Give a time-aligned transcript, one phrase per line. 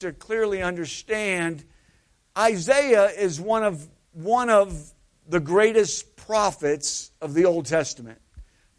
[0.00, 1.64] to clearly understand
[2.36, 4.92] Isaiah is one of one of
[5.26, 8.20] the greatest prophets of the Old Testament.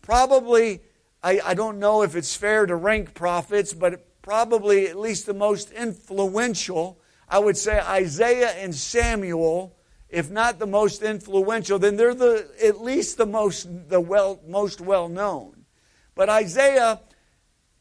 [0.04, 0.82] Probably,
[1.24, 5.34] I, I don't know if it's fair to rank prophets, but probably at least the
[5.34, 7.00] most influential.
[7.28, 9.76] I would say Isaiah and Samuel,
[10.10, 14.82] if not the most influential, then they're the at least the most the well most
[14.82, 15.66] well known.
[16.14, 17.00] But Isaiah,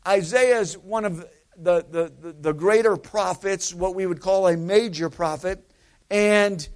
[0.06, 1.26] Isaiah is one of
[1.58, 5.68] the, the, the, greater prophets, what we would call a major prophet.
[6.10, 6.66] And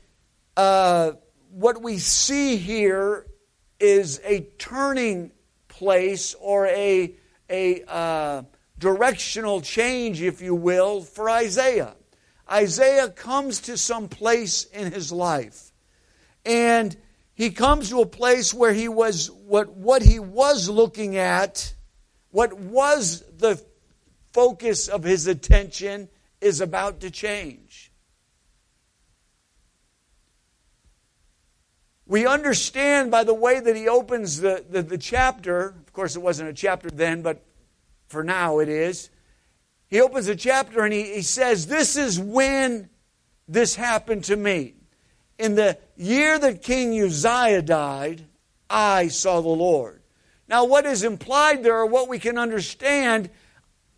[0.56, 1.12] uh,
[1.50, 3.26] what we see here
[3.78, 5.32] is a turning
[5.68, 7.14] place or a,
[7.48, 8.42] a uh,
[8.78, 11.94] directional change, if you will, for Isaiah.
[12.50, 15.72] Isaiah comes to some place in his life.
[16.44, 16.96] And
[17.34, 21.74] he comes to a place where he was, what, what he was looking at,
[22.30, 23.62] what was the
[24.32, 26.08] focus of his attention,
[26.40, 27.90] is about to change.
[32.06, 36.20] We understand by the way that he opens the, the, the, chapter, of course, it
[36.20, 37.44] wasn't a chapter then, but
[38.08, 39.10] for now it is.
[39.86, 42.88] He opens a chapter and he, he says, This is when
[43.46, 44.74] this happened to me.
[45.38, 48.24] In the year that King Uzziah died,
[48.68, 50.02] I saw the Lord.
[50.48, 53.30] Now, what is implied there, or what we can understand,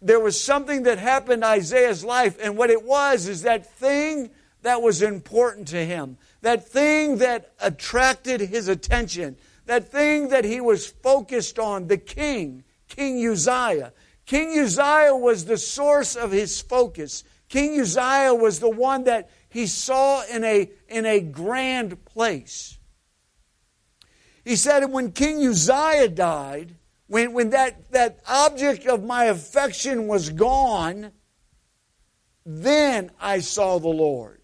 [0.02, 4.30] there was something that happened in Isaiah's life, and what it was is that thing
[4.62, 9.36] that was important to him that thing that attracted his attention,
[9.66, 13.92] that thing that he was focused on, the king, King Uzziah.
[14.26, 17.24] King Uzziah was the source of his focus.
[17.48, 22.78] King Uzziah was the one that he saw in a, in a grand place.
[24.44, 26.74] He said, when King Uzziah died,
[27.12, 31.12] when, when that, that object of my affection was gone,
[32.46, 34.40] then I saw the Lord.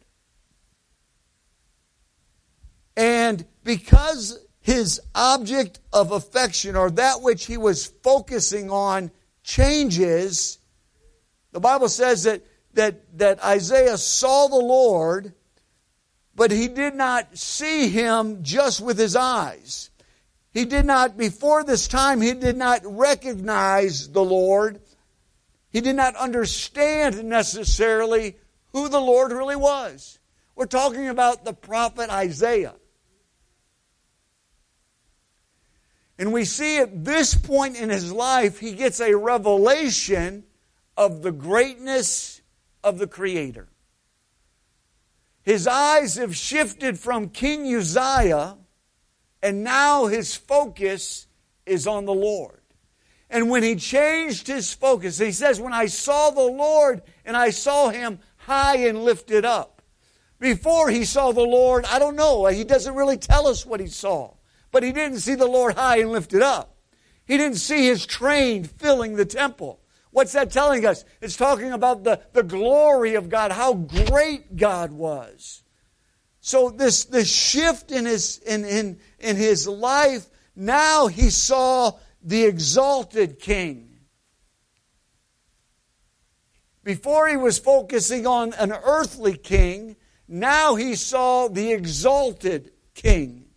[2.94, 9.12] And because his object of affection or that which he was focusing on
[9.42, 10.58] changes,
[11.52, 15.32] the Bible says that, that, that Isaiah saw the Lord,
[16.34, 19.88] but he did not see him just with his eyes.
[20.52, 24.80] He did not, before this time, he did not recognize the Lord.
[25.70, 28.36] He did not understand necessarily
[28.72, 30.18] who the Lord really was.
[30.56, 32.74] We're talking about the prophet Isaiah.
[36.18, 40.44] And we see at this point in his life, he gets a revelation
[40.96, 42.40] of the greatness
[42.82, 43.68] of the Creator.
[45.42, 48.56] His eyes have shifted from King Uzziah,
[49.42, 51.26] and now his focus
[51.66, 52.60] is on the Lord.
[53.30, 57.50] And when he changed his focus, he says, When I saw the Lord and I
[57.50, 59.82] saw him high and lifted up.
[60.40, 63.86] Before he saw the Lord, I don't know, he doesn't really tell us what he
[63.86, 64.34] saw.
[64.70, 66.76] But he didn't see the Lord high and lifted up.
[67.26, 69.80] He didn't see his train filling the temple.
[70.10, 71.04] What's that telling us?
[71.20, 75.62] It's talking about the, the glory of God, how great God was.
[76.40, 81.92] So this, this shift in his, in, in, in his life, now he saw
[82.22, 83.98] the exalted king.
[86.84, 89.96] Before he was focusing on an earthly king,
[90.26, 93.48] now he saw the exalted king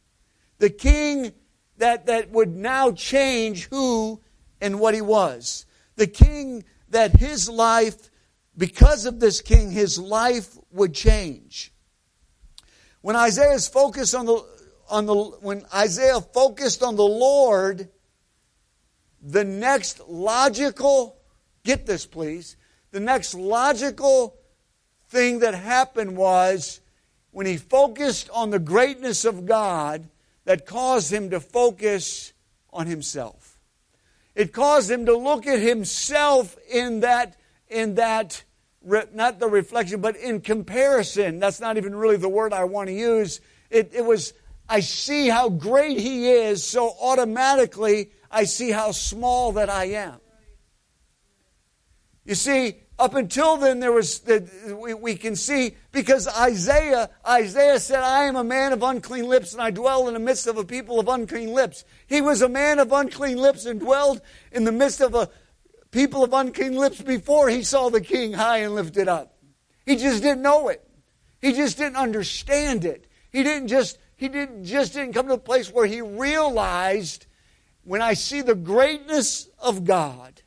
[0.61, 1.33] the king
[1.77, 4.21] that, that would now change who
[4.61, 5.65] and what he was.
[5.95, 8.09] The king that his life,
[8.55, 11.73] because of this king, his life would change.
[13.01, 14.45] When Isaiah's focused on the
[14.91, 17.89] on the when Isaiah focused on the Lord,
[19.21, 21.17] the next logical
[21.63, 22.57] get this please,
[22.91, 24.35] the next logical
[25.09, 26.81] thing that happened was
[27.31, 30.09] when he focused on the greatness of God,
[30.45, 32.33] that caused him to focus
[32.71, 33.59] on himself.
[34.35, 37.37] It caused him to look at himself in that,
[37.69, 38.43] in that,
[38.83, 41.39] not the reflection, but in comparison.
[41.39, 43.39] That's not even really the word I want to use.
[43.69, 44.33] It, it was,
[44.71, 50.15] I see how great he is, so automatically I see how small that I am.
[52.23, 54.47] You see, up until then, there was the,
[54.81, 59.51] we, we can see because Isaiah Isaiah said, "I am a man of unclean lips,
[59.51, 62.47] and I dwell in the midst of a people of unclean lips." He was a
[62.47, 64.21] man of unclean lips and dwelled
[64.53, 65.29] in the midst of a
[65.91, 69.35] people of unclean lips before he saw the King high and lifted up.
[69.85, 70.87] He just didn't know it.
[71.41, 73.07] He just didn't understand it.
[73.33, 77.25] He didn't just he didn't just didn't come to a place where he realized
[77.83, 80.41] when I see the greatness of God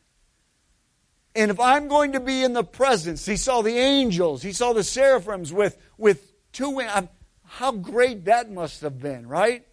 [1.35, 4.73] And if I'm going to be in the presence, he saw the angels, he saw
[4.73, 6.93] the seraphims with, with two wings.
[7.45, 9.67] How great that must have been, right?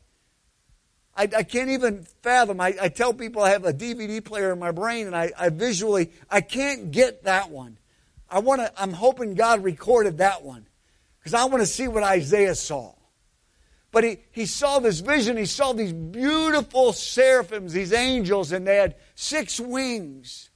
[1.16, 2.60] I, I can't even fathom.
[2.60, 5.50] I, I, tell people I have a DVD player in my brain and I, I
[5.50, 7.78] visually, I can't get that one.
[8.30, 10.68] I want to, I'm hoping God recorded that one
[11.20, 12.96] because I want to see what Isaiah saw.
[13.92, 15.38] But he, he saw this vision.
[15.38, 20.50] He saw these beautiful seraphims, these angels, and they had six wings.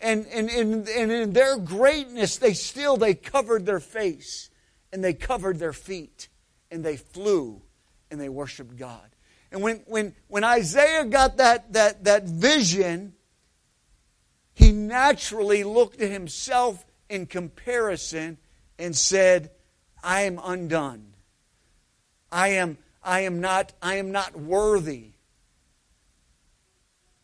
[0.00, 4.50] And, and, and, and in their greatness, they still, they covered their face
[4.92, 6.28] and they covered their feet
[6.70, 7.62] and they flew
[8.10, 9.08] and they worshiped God.
[9.52, 13.12] And when, when, when Isaiah got that, that, that vision,
[14.54, 18.38] he naturally looked at himself in comparison
[18.78, 19.50] and said,
[20.02, 21.11] I am undone.
[22.32, 25.10] I am, I am not, I am not worthy.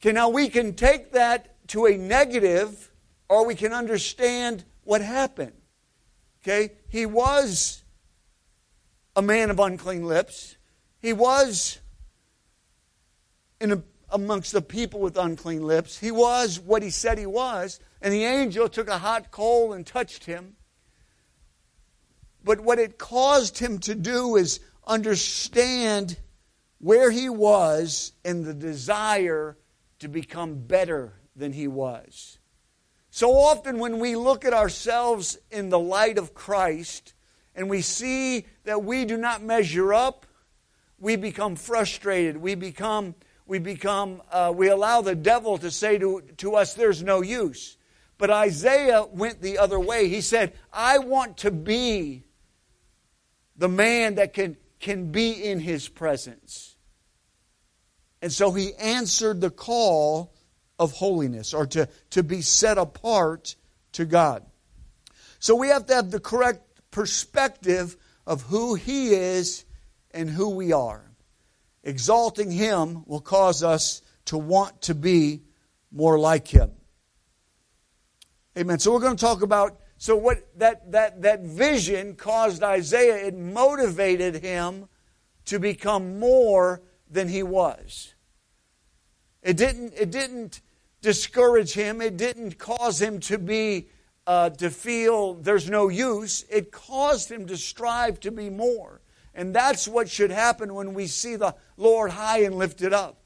[0.01, 2.93] Okay, now we can take that to a negative,
[3.29, 5.55] or we can understand what happened.
[6.43, 7.83] Okay, he was
[9.17, 10.57] a man of unclean lips.
[11.01, 11.79] He was
[13.61, 15.99] in a, amongst the people with unclean lips.
[15.99, 19.85] He was what he said he was, and the angel took a hot coal and
[19.87, 20.55] touched him.
[22.45, 26.17] But what it caused him to do is understand
[26.79, 29.57] where he was and the desire
[29.99, 32.39] to become better than he was.
[33.11, 37.15] So often, when we look at ourselves in the light of Christ
[37.55, 40.27] and we see that we do not measure up,
[40.99, 42.37] we become frustrated.
[42.37, 43.15] We become,
[43.47, 47.77] we become, uh, we allow the devil to say to, to us, there's no use.
[48.19, 50.09] But Isaiah went the other way.
[50.09, 52.25] He said, I want to be
[53.57, 56.77] the man that can can be in his presence.
[58.21, 60.35] And so he answered the call
[60.79, 63.57] of holiness or to, to be set apart
[63.93, 64.45] to God.
[65.39, 67.97] So we have to have the correct perspective
[68.27, 69.65] of who he is
[70.11, 71.05] and who we are.
[71.85, 75.43] Exalting him will cause us to want to be
[75.91, 76.71] more like him.
[78.57, 78.79] Amen.
[78.79, 83.37] So we're going to talk about so what that, that, that vision caused Isaiah, it
[83.37, 84.89] motivated him
[85.47, 88.15] to become more than he was.
[89.43, 90.61] It didn't, it didn't
[91.03, 92.01] discourage him.
[92.01, 93.89] It didn't cause him to be
[94.27, 96.45] uh, to feel there's no use.
[96.51, 99.01] It caused him to strive to be more.
[99.35, 103.23] And that's what should happen when we see the Lord high and lifted up.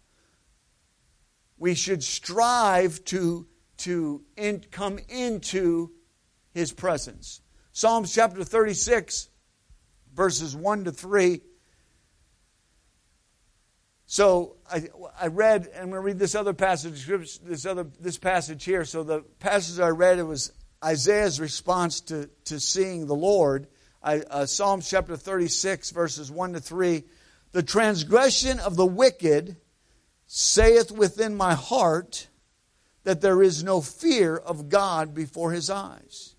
[1.58, 3.46] We should strive to,
[3.78, 5.90] to in, come into
[6.54, 7.40] his presence.
[7.72, 9.28] Psalms chapter 36,
[10.14, 11.40] verses 1 to 3.
[14.06, 14.88] So I,
[15.18, 18.84] I read, and I'm going to read this other passage, this other this passage here.
[18.84, 20.52] So the passage I read it was
[20.84, 23.68] Isaiah's response to, to seeing the Lord.
[24.02, 27.04] I, uh, Psalms chapter 36, verses 1 to 3.
[27.52, 29.56] The transgression of the wicked
[30.26, 32.28] saith within my heart
[33.04, 36.34] that there is no fear of God before his eyes.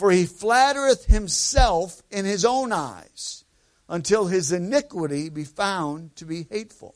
[0.00, 3.44] For he flattereth himself in his own eyes
[3.86, 6.94] until his iniquity be found to be hateful.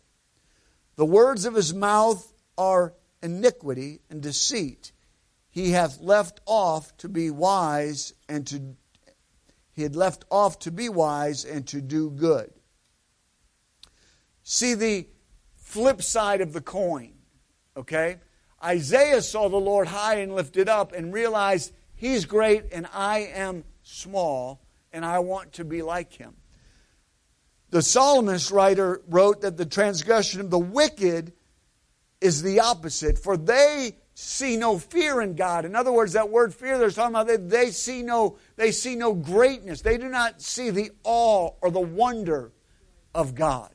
[0.97, 4.93] The words of his mouth are iniquity and deceit.
[5.51, 8.75] He hath left off to be wise and to
[9.75, 12.55] he had left off to be wise and to do good.
[14.45, 15.07] See the
[15.57, 17.13] flip side of the coin,
[17.77, 18.21] okay?
[18.65, 23.65] Isaiah saw the Lord high and lifted up and realized He's great and I am
[23.83, 24.61] small,
[24.93, 26.35] and I want to be like him.
[27.71, 31.33] The psalmist writer wrote that the transgression of the wicked
[32.21, 35.65] is the opposite, for they see no fear in God.
[35.65, 38.97] In other words, that word fear they're talking about, they, they, see no, they see
[38.97, 39.81] no greatness.
[39.81, 42.53] They do not see the awe or the wonder
[43.15, 43.73] of God.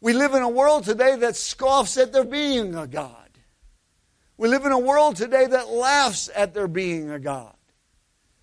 [0.00, 3.19] We live in a world today that scoffs at there being a God.
[4.40, 7.54] We live in a world today that laughs at there being a God.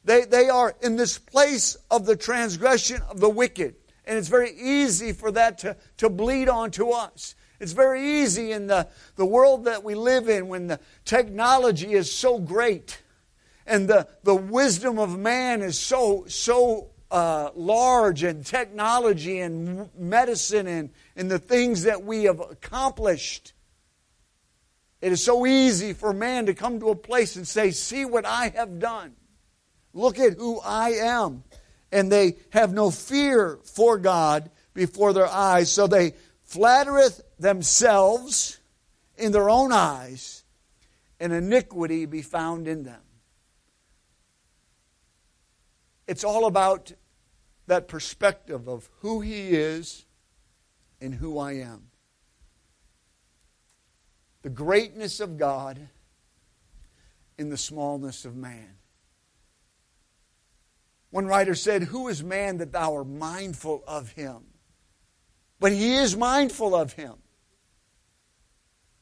[0.03, 3.73] They, they are in this place of the transgression of the wicked.
[4.05, 7.33] And it's very easy for that to, to bleed onto us.
[7.59, 12.11] It's very easy in the, the world that we live in when the technology is
[12.11, 13.01] so great
[13.65, 20.67] and the, the wisdom of man is so, so uh, large and technology and medicine
[20.67, 23.53] and, and the things that we have accomplished
[25.01, 28.25] it is so easy for man to come to a place and say, See what
[28.25, 29.15] I have done.
[29.93, 31.43] Look at who I am.
[31.91, 35.71] And they have no fear for God before their eyes.
[35.71, 36.13] So they
[36.43, 38.59] flattereth themselves
[39.17, 40.43] in their own eyes
[41.19, 43.01] and iniquity be found in them.
[46.07, 46.93] It's all about
[47.67, 50.05] that perspective of who He is
[51.01, 51.89] and who I am.
[54.47, 55.77] The greatness of God
[57.37, 58.77] in the smallness of man.
[61.09, 64.45] One writer said, Who is man that thou art mindful of him?
[65.59, 67.15] But he is mindful of him.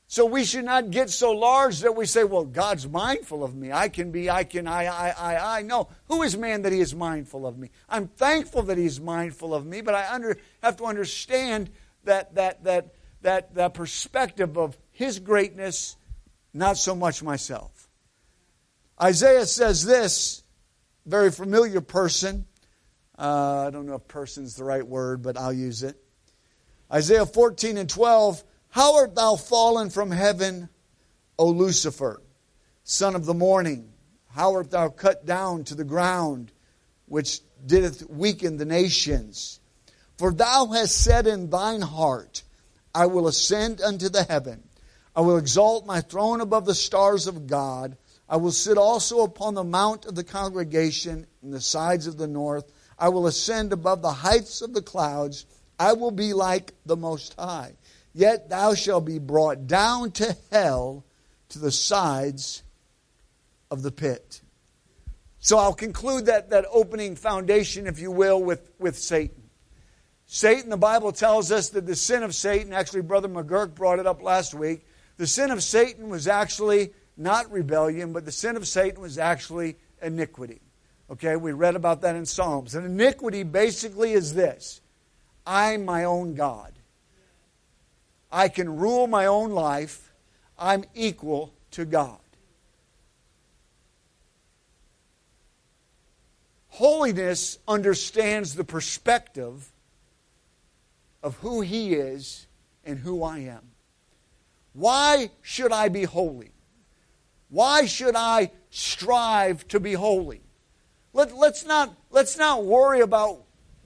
[0.08, 3.72] So we should not get so large that we say, well, God's mindful of me.
[3.72, 5.62] I can be, I can, I, I, I, I.
[5.62, 5.90] No.
[6.08, 7.70] Who is man that he is mindful of me?
[7.88, 11.70] I'm thankful that he's mindful of me, but I under, have to understand
[12.04, 15.98] that, that, that, that, that perspective of his greatness,
[16.54, 17.90] not so much myself.
[19.02, 20.44] Isaiah says this,
[21.06, 22.46] very familiar person.
[23.18, 25.98] Uh, I don't know if person's the right word, but I'll use it.
[26.92, 28.44] Isaiah 14 and 12
[28.76, 30.68] how art thou fallen from heaven,
[31.40, 32.22] O Lucifer,
[32.84, 33.94] son of the morning?
[34.28, 36.52] How art thou cut down to the ground,
[37.06, 39.62] which didst weaken the nations?
[40.18, 42.44] For thou hast said in thine heart,
[42.94, 44.65] I will ascend unto the heaven.
[45.16, 47.98] I will exalt my throne above the stars of God.
[48.28, 52.28] I will sit also upon the mount of the congregation in the sides of the
[52.28, 52.72] north.
[52.98, 55.46] I will ascend above the heights of the clouds.
[55.80, 57.74] I will be like the Most High.
[58.14, 61.06] Yet thou shalt be brought down to hell
[61.50, 62.64] to the sides
[63.70, 64.42] of the pit.
[65.40, 69.44] So I'll conclude that, that opening foundation, if you will, with, with Satan.
[70.26, 74.08] Satan, the Bible tells us that the sin of Satan, actually, Brother McGurk brought it
[74.08, 74.88] up last week.
[75.18, 79.78] The sin of Satan was actually not rebellion, but the sin of Satan was actually
[80.02, 80.62] iniquity.
[81.10, 82.76] Okay, we read about that in Psalms.
[82.76, 84.82] And iniquity basically is this
[85.46, 86.74] I'm my own God.
[88.32, 90.12] I can rule my own life.
[90.58, 92.20] I'm equal to God.
[96.70, 99.72] Holiness understands the perspective
[101.24, 102.48] of who He is
[102.84, 103.75] and who I am.
[104.76, 106.52] Why should I be holy?
[107.50, 110.42] Why should I strive to be holy?
[111.14, 113.44] Let, us not, let's not worry about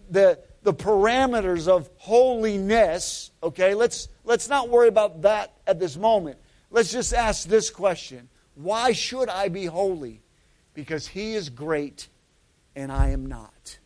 [0.10, 3.76] the, the parameters of holiness, okay?
[3.76, 6.40] Let's, let's not worry about that at this moment.
[6.72, 10.22] Let's just ask this question Why should I be holy?
[10.74, 12.08] Because He is great
[12.76, 13.78] and I am not.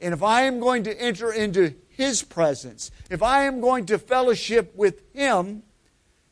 [0.00, 3.98] And if I am going to enter into His presence, if I am going to
[3.98, 5.64] fellowship with Him,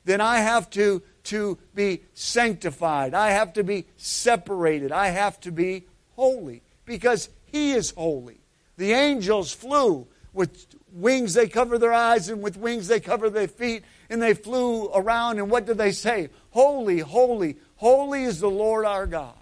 [0.06, 3.12] then I have to, to be sanctified.
[3.12, 4.92] I have to be separated.
[4.92, 5.84] I have to be
[6.16, 8.40] holy because He is holy.
[8.78, 13.46] The angels flew with wings they cover their eyes and with wings they cover their
[13.46, 16.30] feet and they flew around and what did they say?
[16.48, 19.34] Holy, holy, holy is the Lord our God.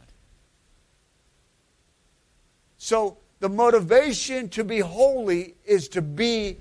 [2.79, 6.57] So the motivation to be holy is to be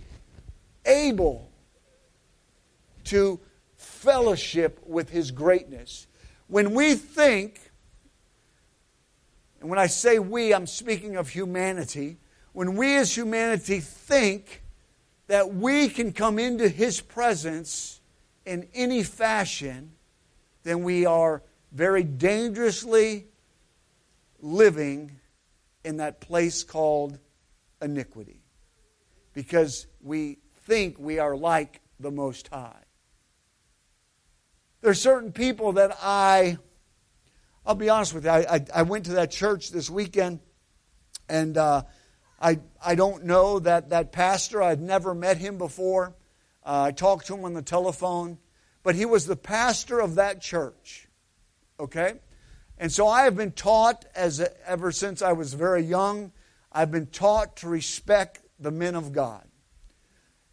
[0.86, 1.50] able
[3.06, 3.40] to
[3.76, 6.06] fellowship with his greatness.
[6.46, 7.72] When we think,
[9.60, 12.18] and when I say we, I'm speaking of humanity
[12.56, 14.62] when we as humanity think
[15.28, 18.00] that we can come into His presence
[18.46, 19.92] in any fashion,
[20.64, 21.42] then we are
[21.74, 23.26] very dangerously
[24.40, 25.20] living
[25.86, 27.20] in that place called
[27.82, 28.42] iniquity.
[29.34, 32.84] Because we think we are like the Most High.
[34.82, 36.58] There are certain people that I,
[37.66, 40.40] I'll be honest with you, I, I, I went to that church this weekend
[41.30, 41.84] and uh,
[42.40, 44.62] I, I don't know that, that pastor.
[44.62, 46.16] I've never met him before.
[46.64, 48.38] Uh, I talked to him on the telephone.
[48.84, 51.08] But he was the pastor of that church.
[51.80, 52.16] Okay?
[52.78, 56.32] And so I have been taught, as ever since I was very young,
[56.72, 59.48] I've been taught to respect the men of God.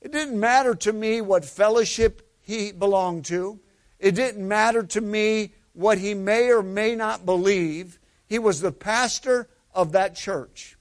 [0.01, 3.61] It didn't matter to me what fellowship he belonged to.
[3.99, 7.99] It didn't matter to me what he may or may not believe.
[8.27, 10.77] He was the pastor of that church.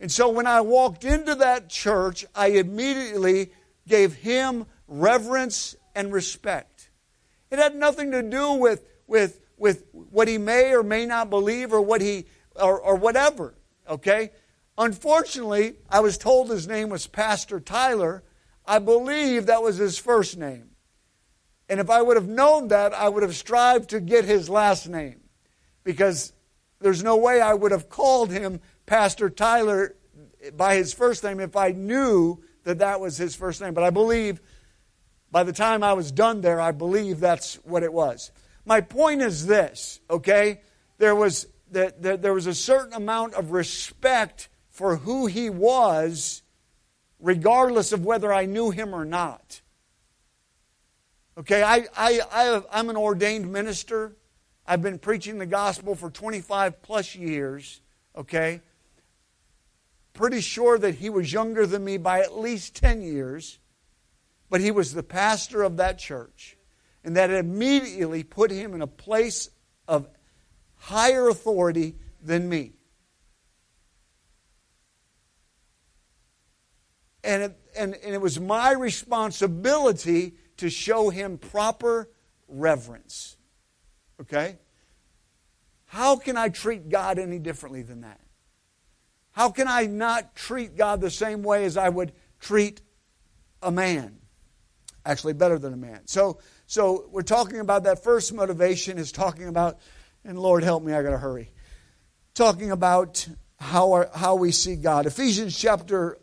[0.00, 3.52] And so when I walked into that church, I immediately
[3.86, 6.90] gave him reverence and respect.
[7.50, 11.72] It had nothing to do with, with, with what he may or may not believe
[11.72, 12.26] or what he
[12.56, 13.54] or, or whatever.
[13.88, 14.32] Okay?
[14.76, 18.24] Unfortunately, I was told his name was Pastor Tyler.
[18.66, 20.70] I believe that was his first name.
[21.68, 24.88] And if I would have known that, I would have strived to get his last
[24.88, 25.20] name.
[25.84, 26.32] Because
[26.80, 29.94] there's no way I would have called him Pastor Tyler
[30.56, 33.74] by his first name if I knew that that was his first name.
[33.74, 34.40] But I believe
[35.30, 38.32] by the time I was done there, I believe that's what it was.
[38.64, 40.60] My point is this, okay?
[40.98, 46.42] There was, that there was a certain amount of respect for who he was,
[47.20, 49.60] regardless of whether I knew him or not.
[51.38, 54.16] Okay, I, I, I, I'm an ordained minister.
[54.66, 57.80] I've been preaching the gospel for 25 plus years.
[58.16, 58.60] Okay,
[60.12, 63.58] pretty sure that he was younger than me by at least 10 years,
[64.50, 66.56] but he was the pastor of that church.
[67.04, 69.50] And that immediately put him in a place
[69.88, 70.08] of
[70.76, 72.74] higher authority than me.
[77.24, 82.08] And it, and, and it was my responsibility to show him proper
[82.48, 83.36] reverence.
[84.20, 84.58] Okay?
[85.86, 88.20] How can I treat God any differently than that?
[89.32, 92.80] How can I not treat God the same way as I would treat
[93.62, 94.18] a man?
[95.04, 96.06] Actually, better than a man.
[96.06, 96.38] So,
[96.72, 99.78] so we're talking about that first motivation is talking about,
[100.24, 101.50] and Lord help me, I got to hurry.
[102.32, 105.04] Talking about how, how we see God.
[105.04, 106.16] Ephesians chapter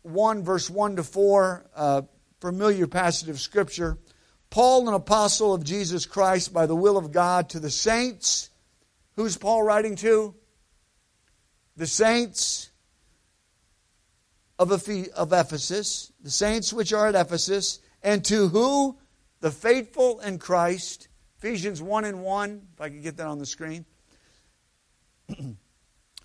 [0.00, 2.02] 1, verse 1 to 4, uh,
[2.40, 3.98] familiar passage of Scripture.
[4.48, 8.48] Paul, an apostle of Jesus Christ by the will of God, to the saints.
[9.16, 10.34] Who's Paul writing to?
[11.76, 12.70] The saints
[14.58, 18.96] of Ephesus, the saints which are at Ephesus, and to who?
[19.42, 21.08] The faithful in Christ.
[21.38, 23.84] Ephesians 1 and 1, if I can get that on the screen.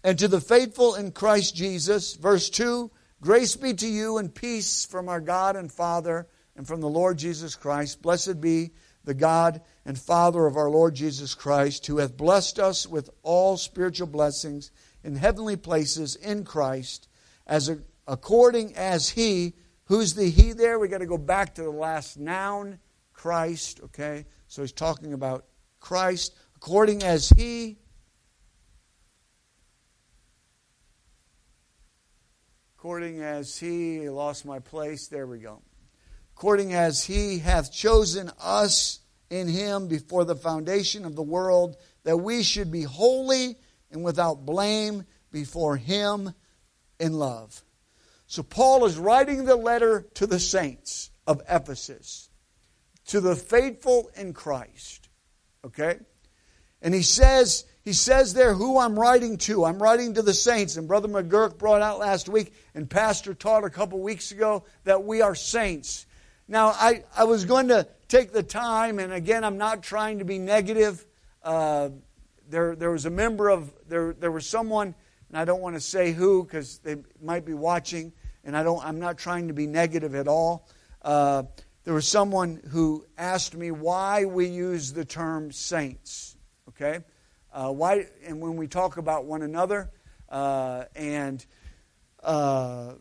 [0.04, 4.86] and to the faithful in Christ Jesus, verse 2 Grace be to you and peace
[4.86, 8.04] from our God and Father and from the Lord Jesus Christ.
[8.04, 8.70] Blessed be
[9.04, 13.58] the God and Father of our Lord Jesus Christ, who hath blessed us with all
[13.58, 14.70] spiritual blessings
[15.04, 17.08] in heavenly places in Christ,
[17.48, 19.56] as a, according as He,
[19.86, 20.78] who's the He there?
[20.78, 22.78] We got to go back to the last noun,
[23.18, 23.82] Christ.
[23.84, 25.46] Okay, so he's talking about
[25.82, 27.78] Christ, according as He
[32.78, 35.08] according as he lost my place.
[35.08, 35.62] There we go.
[36.38, 39.00] According as he hath chosen us
[39.30, 43.58] in him before the foundation of the world, that we should be holy
[43.92, 46.34] and without blame before him
[46.98, 47.62] in love.
[48.28, 52.27] So Paul is writing the letter to the saints of Ephesus,
[53.08, 55.10] to the faithful in Christ.
[55.66, 55.98] Okay?
[56.82, 59.66] And he says, he says there who I'm writing to.
[59.66, 60.78] I'm writing to the saints.
[60.78, 65.04] And Brother McGurk brought out last week, and Pastor taught a couple weeks ago that
[65.04, 66.06] we are saints.
[66.48, 70.26] Now, I, I was going to take the time, and again, I'm not trying to
[70.26, 71.06] be negative.
[71.44, 71.90] Uh,
[72.50, 74.96] there, there was a member of, there, there was someone,
[75.30, 78.14] and I don't want to say who because they might be watching,
[78.46, 80.70] and I don't, I'm not trying to be negative at all.
[81.02, 81.44] Uh,
[81.88, 86.36] there was someone who asked me why we use the term saints.
[86.68, 87.00] Okay?
[87.54, 89.90] Uh, why, and when we talk about one another,
[90.28, 91.46] uh, and
[92.22, 92.92] uh,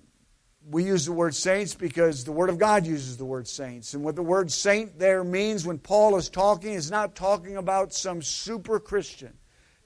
[0.70, 3.94] we use the word saints because the Word of God uses the word saints.
[3.94, 7.92] And what the word saint there means when Paul is talking is not talking about
[7.92, 9.36] some super Christian,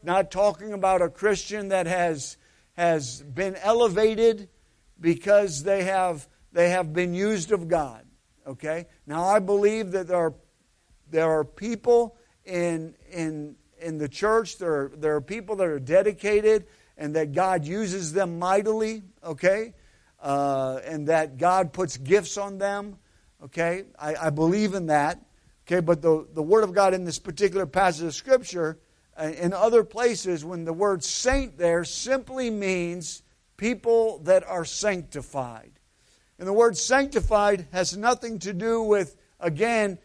[0.02, 2.36] not talking about a Christian that has,
[2.76, 4.50] has been elevated
[5.00, 8.04] because they have, they have been used of God.
[8.46, 8.86] Okay?
[9.06, 10.34] Now, I believe that there are,
[11.10, 14.58] there are people in, in in the church.
[14.58, 19.74] There are, there are people that are dedicated and that God uses them mightily, okay?
[20.20, 22.98] Uh, and that God puts gifts on them,
[23.44, 23.84] okay?
[23.98, 25.18] I, I, believe in that,
[25.66, 25.80] okay?
[25.80, 28.78] But the, the Word of God in this particular passage of Scripture,
[29.18, 33.22] uh, in other places, when the word saint there simply means
[33.56, 35.72] people that are sanctified.
[36.40, 39.98] And the word sanctified has nothing to do with, again,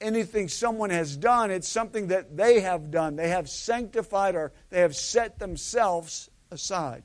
[0.00, 3.14] anything someone has done, it's something that they have done.
[3.14, 7.04] They have sanctified or they have set themselves aside.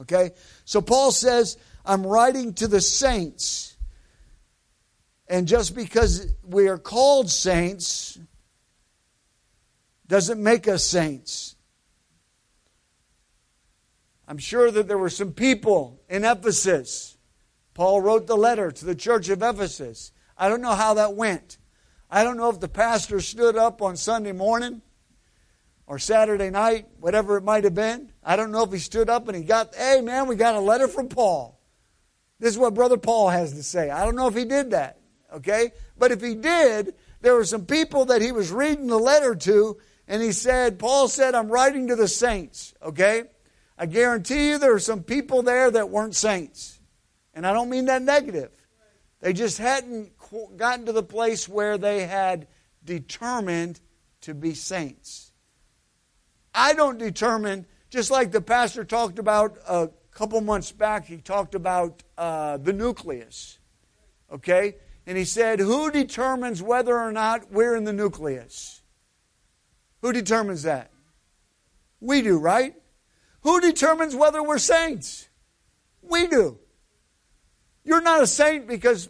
[0.00, 0.30] Okay?
[0.64, 3.76] So Paul says, I'm writing to the saints.
[5.26, 8.20] And just because we are called saints
[10.06, 11.56] doesn't make us saints.
[14.28, 17.15] I'm sure that there were some people in Ephesus.
[17.76, 20.10] Paul wrote the letter to the church of Ephesus.
[20.34, 21.58] I don't know how that went.
[22.10, 24.80] I don't know if the pastor stood up on Sunday morning
[25.86, 28.10] or Saturday night, whatever it might have been.
[28.24, 30.60] I don't know if he stood up and he got, hey man, we got a
[30.60, 31.60] letter from Paul.
[32.40, 33.90] This is what Brother Paul has to say.
[33.90, 34.98] I don't know if he did that,
[35.34, 35.72] okay?
[35.98, 39.76] But if he did, there were some people that he was reading the letter to,
[40.08, 43.24] and he said, Paul said, I'm writing to the saints, okay?
[43.76, 46.75] I guarantee you there are some people there that weren't saints.
[47.36, 48.50] And I don't mean that negative.
[49.20, 50.12] They just hadn't
[50.56, 52.48] gotten to the place where they had
[52.82, 53.78] determined
[54.22, 55.32] to be saints.
[56.54, 61.54] I don't determine, just like the pastor talked about a couple months back, he talked
[61.54, 63.58] about uh, the nucleus.
[64.32, 64.76] Okay?
[65.06, 68.80] And he said, Who determines whether or not we're in the nucleus?
[70.00, 70.90] Who determines that?
[72.00, 72.74] We do, right?
[73.42, 75.28] Who determines whether we're saints?
[76.00, 76.60] We do.
[77.86, 79.08] You're not a saint because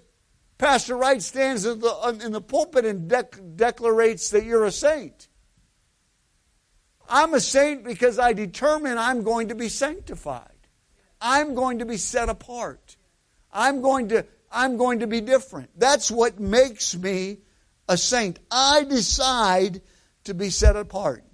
[0.59, 5.29] Pastor Wright stands in the, in the pulpit and dec- declarates that you're a saint.
[7.09, 10.51] I'm a saint because I determine I'm going to be sanctified.
[11.23, 12.97] I'm going to be set apart.
[13.51, 15.71] I'm going to, I'm going to be different.
[15.79, 17.39] That's what makes me
[17.89, 18.39] a saint.
[18.51, 19.81] I decide
[20.25, 21.25] to be set apart.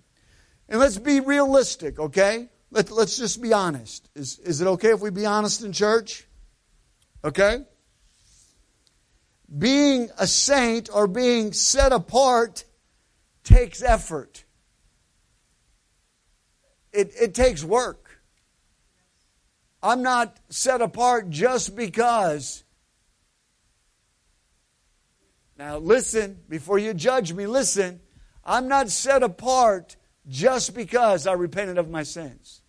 [0.69, 2.49] And let's be realistic, okay?
[2.71, 4.09] Let, let's just be honest.
[4.15, 6.29] Is, is it okay if we be honest in church?
[7.25, 7.65] Okay?
[9.57, 12.65] Being a saint or being set apart
[13.45, 14.45] takes effort.
[16.93, 18.21] It, it takes work.
[19.83, 22.63] I'm not set apart just because.
[25.59, 28.01] Now, listen, before you judge me, listen.
[28.45, 29.97] I'm not set apart
[30.29, 32.63] just because I repented of my sins.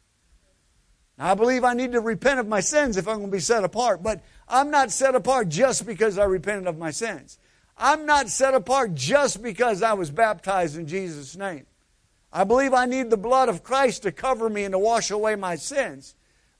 [1.18, 3.40] Now, I believe I need to repent of my sins if I'm going to be
[3.40, 7.40] set apart, but I'm not set apart just because I repented of my sins.
[7.78, 11.66] I'm not set apart just because I was baptized in Jesus' name.
[12.32, 15.36] I believe I need the blood of Christ to cover me and to wash away
[15.36, 16.16] my sins.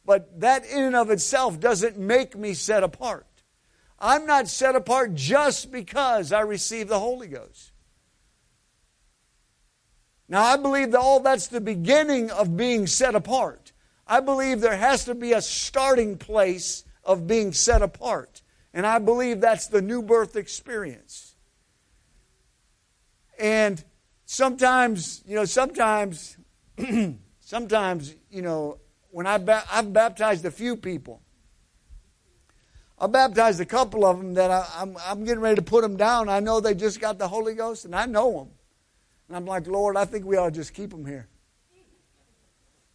[0.06, 3.26] But that in and of itself doesn't make me set apart.
[4.00, 7.72] I'm not set apart just because I received the Holy Ghost.
[10.28, 13.72] Now, I believe that all that's the beginning of being set apart.
[14.06, 18.42] I believe there has to be a starting place of being set apart.
[18.74, 21.36] And I believe that's the new birth experience.
[23.40, 23.84] And
[24.26, 26.38] sometimes, you know, sometimes,
[27.40, 28.80] sometimes, you know,
[29.12, 31.22] when I ba- I've baptized a few people,
[32.98, 35.98] I baptized a couple of them that I, I'm, I'm getting ready to put them
[35.98, 36.30] down.
[36.30, 38.50] I know they just got the Holy Ghost, and I know them.
[39.28, 41.28] And I'm like, Lord, I think we ought to just keep them here.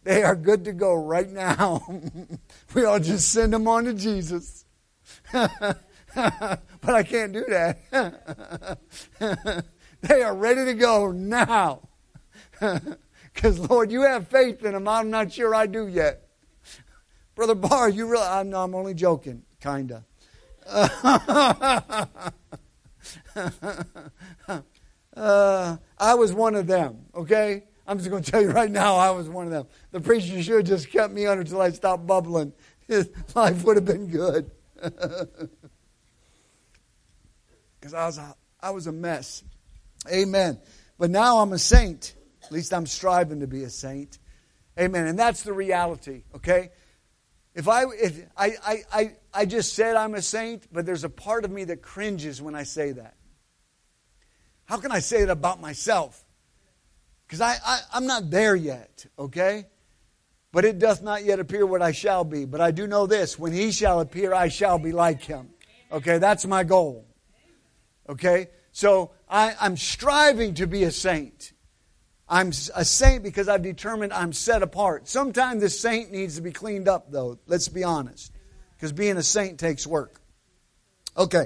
[0.09, 1.83] They are good to go right now.
[2.73, 4.65] we all just send them on to Jesus.
[5.31, 5.83] but
[6.83, 8.79] I can't do that.
[10.01, 11.87] they are ready to go now.
[12.59, 14.87] Because, Lord, you have faith in them.
[14.87, 16.27] I'm not sure I do yet.
[17.35, 20.03] Brother Barr, you really, I'm, I'm only joking, kind of.
[25.15, 27.65] uh, I was one of them, okay?
[27.89, 29.65] I'm just going to tell you right now, I was one of them.
[29.89, 32.53] The preacher should have just kept me under until I stopped bubbling.
[32.87, 34.51] His life would have been good.
[37.79, 39.41] Because I was, a, I was a mess.
[40.11, 40.59] Amen.
[40.97, 42.13] But now I'm a saint.
[42.43, 44.19] At least I'm striving to be a saint.
[44.77, 45.07] Amen.
[45.07, 46.71] And that's the reality, okay?
[47.55, 51.09] If I, if I, I, I, I just said I'm a saint, but there's a
[51.09, 53.15] part of me that cringes when I say that.
[54.65, 56.25] How can I say it about myself?
[57.29, 59.67] Because I, I, I'm not there yet, okay?
[60.51, 62.45] But it doth not yet appear what I shall be.
[62.45, 65.51] But I do know this when he shall appear, I shall be like him.
[65.91, 67.05] Okay, that's my goal.
[68.09, 68.47] Okay?
[68.71, 71.53] So I, I'm striving to be a saint.
[72.27, 75.07] I'm a saint because I've determined I'm set apart.
[75.07, 77.37] Sometimes the saint needs to be cleaned up, though.
[77.45, 78.31] Let's be honest.
[78.75, 80.19] Because being a saint takes work.
[81.15, 81.45] Okay.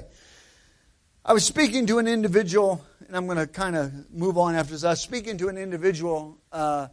[1.26, 4.72] I was speaking to an individual, and I'm going to kind of move on after
[4.72, 4.84] this.
[4.84, 6.88] I was speaking to an individual, uh,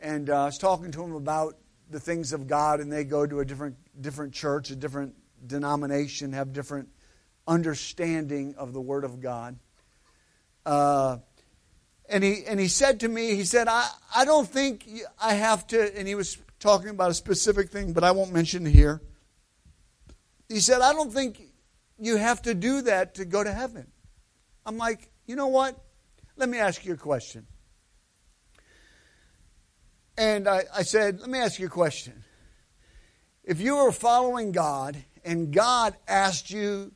[0.00, 1.56] and uh, I was talking to him about
[1.90, 5.14] the things of God, and they go to a different different church, a different
[5.46, 6.88] denomination, have different
[7.46, 9.58] understanding of the Word of God.
[10.66, 11.18] Uh,
[12.08, 14.88] and he and he said to me, he said, I, I don't think
[15.20, 18.64] I have to, and he was talking about a specific thing, but I won't mention
[18.66, 19.02] here.
[20.48, 21.40] He said, I don't think
[21.98, 23.90] you have to do that to go to heaven.
[24.66, 25.76] I'm like, you know what?
[26.36, 27.46] Let me ask you a question.
[30.16, 32.24] And I, I said, let me ask you a question.
[33.42, 36.92] If you were following God and God asked you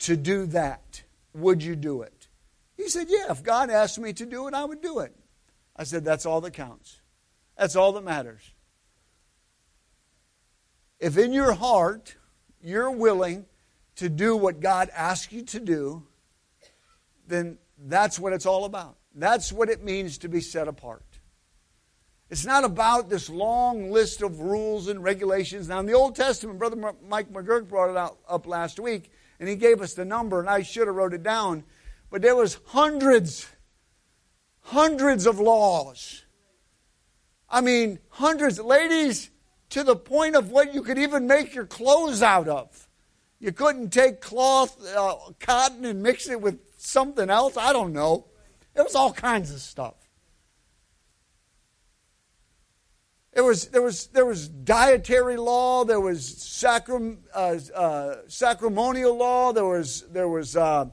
[0.00, 1.02] to do that,
[1.32, 2.28] would you do it?
[2.76, 5.14] He said, Yeah, if God asked me to do it, I would do it.
[5.76, 7.00] I said, That's all that counts.
[7.56, 8.42] That's all that matters.
[10.98, 12.16] If in your heart
[12.60, 13.46] you're willing
[13.96, 16.06] to do what God asks you to do,
[17.26, 18.96] then that's what it's all about.
[19.14, 21.04] That's what it means to be set apart.
[22.30, 25.68] It's not about this long list of rules and regulations.
[25.68, 29.48] Now, in the Old Testament, Brother Mike McGurk brought it out, up last week, and
[29.48, 31.64] he gave us the number, and I should have wrote it down.
[32.10, 33.46] But there was hundreds,
[34.62, 36.24] hundreds of laws.
[37.48, 38.58] I mean, hundreds.
[38.58, 39.30] Ladies,
[39.70, 42.88] to the point of what you could even make your clothes out of.
[43.38, 47.56] You couldn't take cloth, uh, cotton, and mix it with something else.
[47.56, 48.26] I don't know.
[48.74, 49.94] It was all kinds of stuff.
[53.32, 59.52] There was, there was, there was dietary law, there was sacram, uh, uh, sacramonial law,
[59.52, 60.86] there was, there was uh,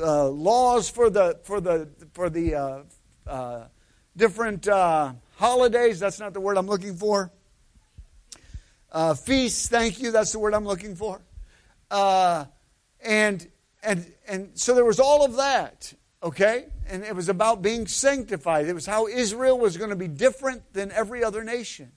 [0.00, 2.82] uh laws for the, for the, for the uh,
[3.24, 3.64] uh,
[4.16, 4.66] different
[5.36, 6.00] holidays.
[6.00, 7.30] That's not the word I'm looking for.
[9.18, 11.20] feasts, thank you, that's the word I'm looking for.
[13.00, 13.46] and,
[13.82, 16.66] and, and so there was all of that, okay?
[16.90, 18.66] and it was about being sanctified.
[18.66, 21.92] It was how Israel was going to be different than every other nation.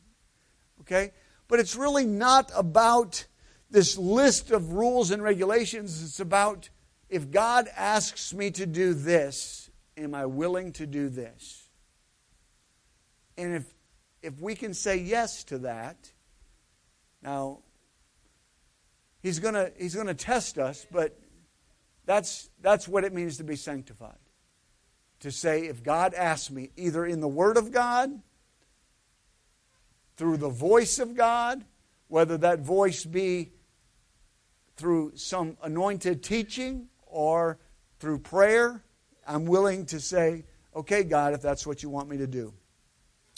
[0.82, 1.12] Okay?
[1.48, 3.26] But it's really not about
[3.72, 6.04] this list of rules and regulations.
[6.04, 6.70] It's about
[7.10, 11.70] if God asks me to do this, am I willing to do this?
[13.36, 13.66] And if
[14.22, 16.12] if we can say yes to that,
[17.22, 17.60] now
[19.24, 21.20] he's going to he's going to test us, but
[22.06, 24.18] that's that's what it means to be sanctified
[25.24, 28.12] to say, if God asks me, either in the Word of God,
[30.18, 31.64] through the voice of God,
[32.10, 33.54] whether that voice be
[34.76, 37.58] through some anointed teaching or
[38.00, 38.84] through prayer,
[39.26, 40.44] I'm willing to say,
[40.76, 42.54] okay, God, if that's what you want me to do.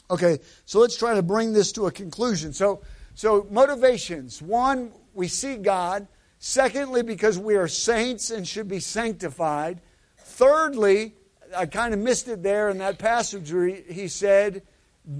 [0.09, 2.51] Okay, so let's try to bring this to a conclusion.
[2.51, 2.81] So,
[3.13, 4.41] so motivations.
[4.41, 6.07] One, we see God.
[6.47, 9.81] Secondly, because we are saints and should be sanctified.
[10.19, 11.15] Thirdly,
[11.57, 14.61] I kind of missed it there in that passage where he, said,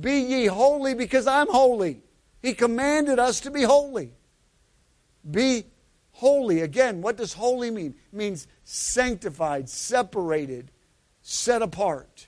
[0.01, 2.03] Be ye holy because I'm holy.
[2.43, 4.11] He commanded us to be holy.
[5.31, 5.65] Be
[6.11, 6.61] holy.
[6.61, 7.95] Again, what does holy mean?
[8.13, 10.69] It means sanctified, separated,
[11.23, 12.27] set apart.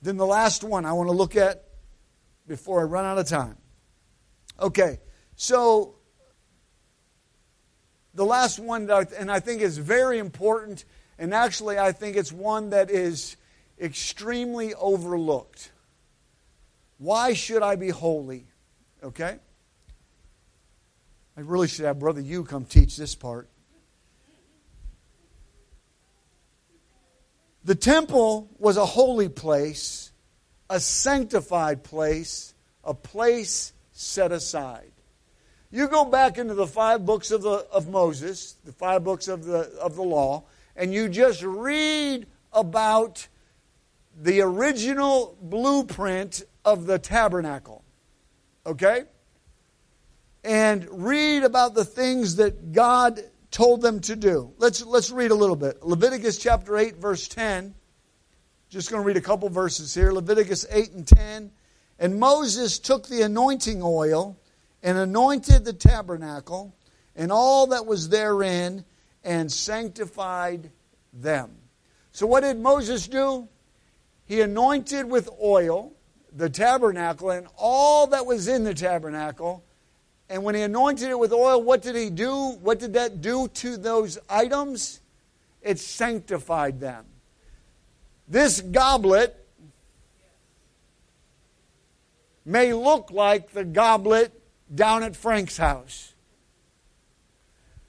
[0.00, 1.64] Then the last one I want to look at
[2.46, 3.56] before I run out of time.
[4.60, 5.00] Okay,
[5.36, 5.94] so
[8.14, 10.84] the last one, and I think is very important,
[11.18, 13.36] and actually I think it's one that is
[13.78, 15.70] extremely overlooked.
[16.98, 18.46] Why should I be holy?
[19.02, 19.36] Okay?
[21.36, 23.50] I really should have Brother You come teach this part.
[27.64, 30.12] The temple was a holy place,
[30.70, 34.92] a sanctified place, a place set aside.
[35.70, 39.44] You go back into the five books of, the, of Moses, the five books of
[39.44, 40.44] the, of the law,
[40.76, 43.26] and you just read about
[44.22, 47.84] the original blueprint of the tabernacle.
[48.64, 49.04] Okay?
[50.44, 54.52] And read about the things that God told them to do.
[54.58, 55.82] Let's, let's read a little bit.
[55.82, 57.74] Leviticus chapter 8, verse 10.
[58.68, 60.12] Just going to read a couple verses here.
[60.12, 61.50] Leviticus 8 and 10.
[61.98, 64.36] And Moses took the anointing oil
[64.86, 66.72] and anointed the tabernacle
[67.16, 68.84] and all that was therein
[69.24, 70.70] and sanctified
[71.12, 71.50] them.
[72.12, 73.48] So, what did Moses do?
[74.26, 75.92] He anointed with oil
[76.32, 79.64] the tabernacle and all that was in the tabernacle.
[80.28, 82.50] And when he anointed it with oil, what did he do?
[82.60, 85.00] What did that do to those items?
[85.62, 87.06] It sanctified them.
[88.28, 89.34] This goblet
[92.44, 94.32] may look like the goblet
[94.74, 96.14] down at Frank's house.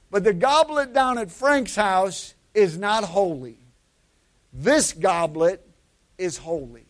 [0.09, 3.57] But the goblet down at Frank's house is not holy.
[4.53, 5.65] This goblet
[6.17, 6.85] is holy.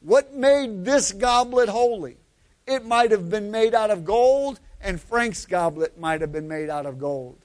[0.00, 2.16] What made this goblet holy?
[2.66, 6.68] It might have been made out of gold, and Frank's goblet might have been made
[6.68, 7.38] out of gold.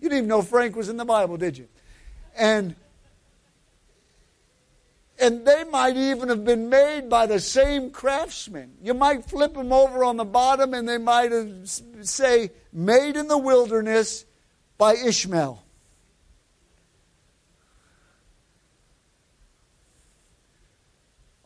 [0.00, 1.68] You didn't even know Frank was in the Bible, did you?
[2.36, 2.74] And
[5.18, 8.72] and they might even have been made by the same craftsman.
[8.82, 11.32] You might flip them over on the bottom and they might
[12.02, 14.26] say, made in the wilderness
[14.76, 15.62] by Ishmael.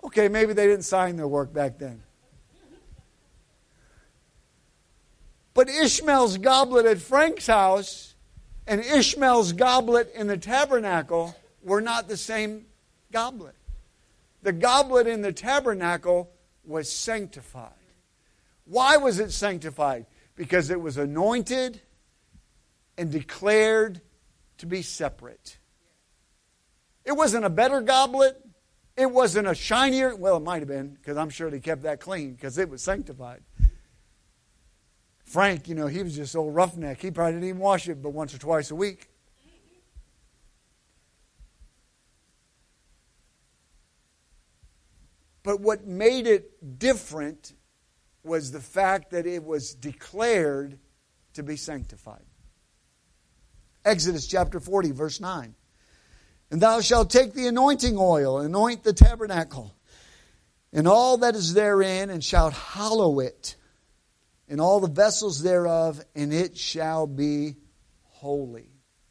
[0.02, 2.02] Okay, maybe they didn't sign their work back then.
[5.54, 8.14] But Ishmael's goblet at Frank's house
[8.66, 12.66] and Ishmael's goblet in the tabernacle were not the same
[13.12, 13.54] goblet.
[14.42, 16.31] The goblet in the tabernacle
[16.64, 17.72] was sanctified.
[18.64, 20.07] Why was it sanctified?
[20.37, 21.81] Because it was anointed
[22.96, 24.00] and declared
[24.59, 25.59] to be separate.
[27.05, 28.37] It wasn't a better goblet.
[28.96, 32.00] It wasn't a shinier, well, it might have been, because I'm sure they kept that
[32.00, 33.42] clean because it was sanctified.
[35.24, 37.00] Frank, you know, he was just old roughneck.
[37.00, 39.09] He probably didn't even wash it but once or twice a week.
[45.42, 47.55] But what made it different
[48.22, 50.79] was the fact that it was declared
[51.35, 52.24] to be sanctified.
[53.85, 55.55] Exodus chapter 40, verse 9.
[56.50, 59.74] And thou shalt take the anointing oil, anoint the tabernacle,
[60.72, 63.57] and all that is therein, and shalt hallow it,
[64.48, 67.57] and all the vessels thereof, and it shall be
[68.03, 68.68] holy.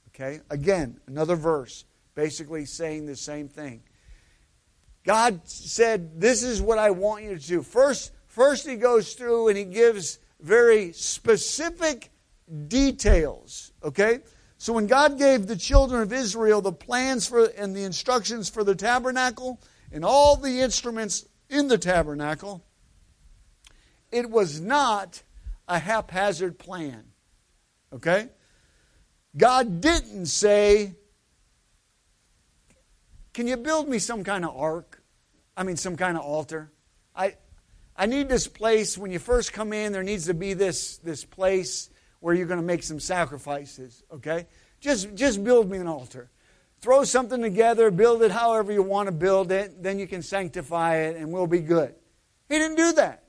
[0.10, 0.42] Okay?
[0.50, 3.82] Again, another verse, basically saying the same thing.
[5.10, 7.64] God said, This is what I want you to do.
[7.64, 12.12] First, first he goes through and he gives very specific
[12.68, 13.72] details.
[13.84, 14.20] Okay?
[14.60, 18.64] So when God gave the children of Israel the plans for and the instructions for
[18.64, 19.60] the tabernacle
[19.92, 22.64] and all the instruments in the tabernacle,
[24.12, 25.24] it was not
[25.68, 27.04] a haphazard plan.
[27.92, 28.30] Okay?
[29.36, 30.94] God didn't say,
[33.34, 34.89] Can you build me some kind of ark?
[35.60, 36.72] I mean, some kind of altar?
[37.14, 37.36] I,
[37.94, 38.98] I need this place.
[38.98, 41.90] When you first come in, there needs to be this, this place
[42.22, 44.48] where you're going to make some sacrifices, okay?
[44.80, 46.30] Just, just build me an altar.
[46.80, 50.96] Throw something together, build it however you want to build it, then you can sanctify
[50.96, 51.94] it and we'll be good.
[52.48, 53.26] He didn't do that.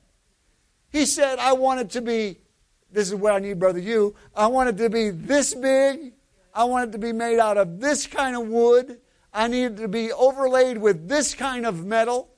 [0.91, 2.39] He said, I want it to be,
[2.93, 4.15] this is what I need, brother, you.
[4.37, 6.13] I want it to be this big.
[6.55, 9.01] I want it to be made out of this kind of wood.
[9.33, 12.31] I need it to be overlaid with this kind of metal.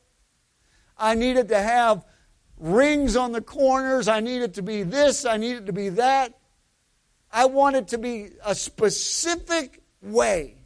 [0.99, 2.05] I need it to have
[2.59, 4.09] rings on the corners.
[4.09, 5.25] I need it to be this.
[5.25, 6.39] I need it to be that.
[7.33, 10.57] I want it to be a specific way.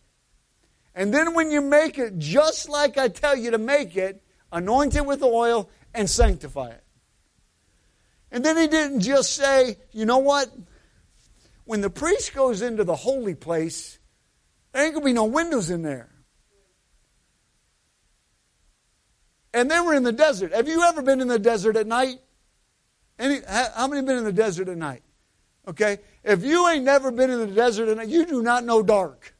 [0.95, 4.97] And then when you make it just like I tell you to make it, anoint
[4.97, 6.83] it with oil and sanctify it.
[8.33, 10.51] And then he didn't just say, you know what?
[11.65, 13.99] When the priest goes into the holy place,
[14.73, 16.11] there ain't going to be no windows in there.
[19.57, 20.53] And then we're in the desert.
[20.53, 22.21] Have you ever been in the desert at night?
[23.19, 25.03] Any, how many been in the desert at night?
[25.67, 25.97] Okay?
[26.23, 29.35] If you ain't never been in the desert and you do not know dark.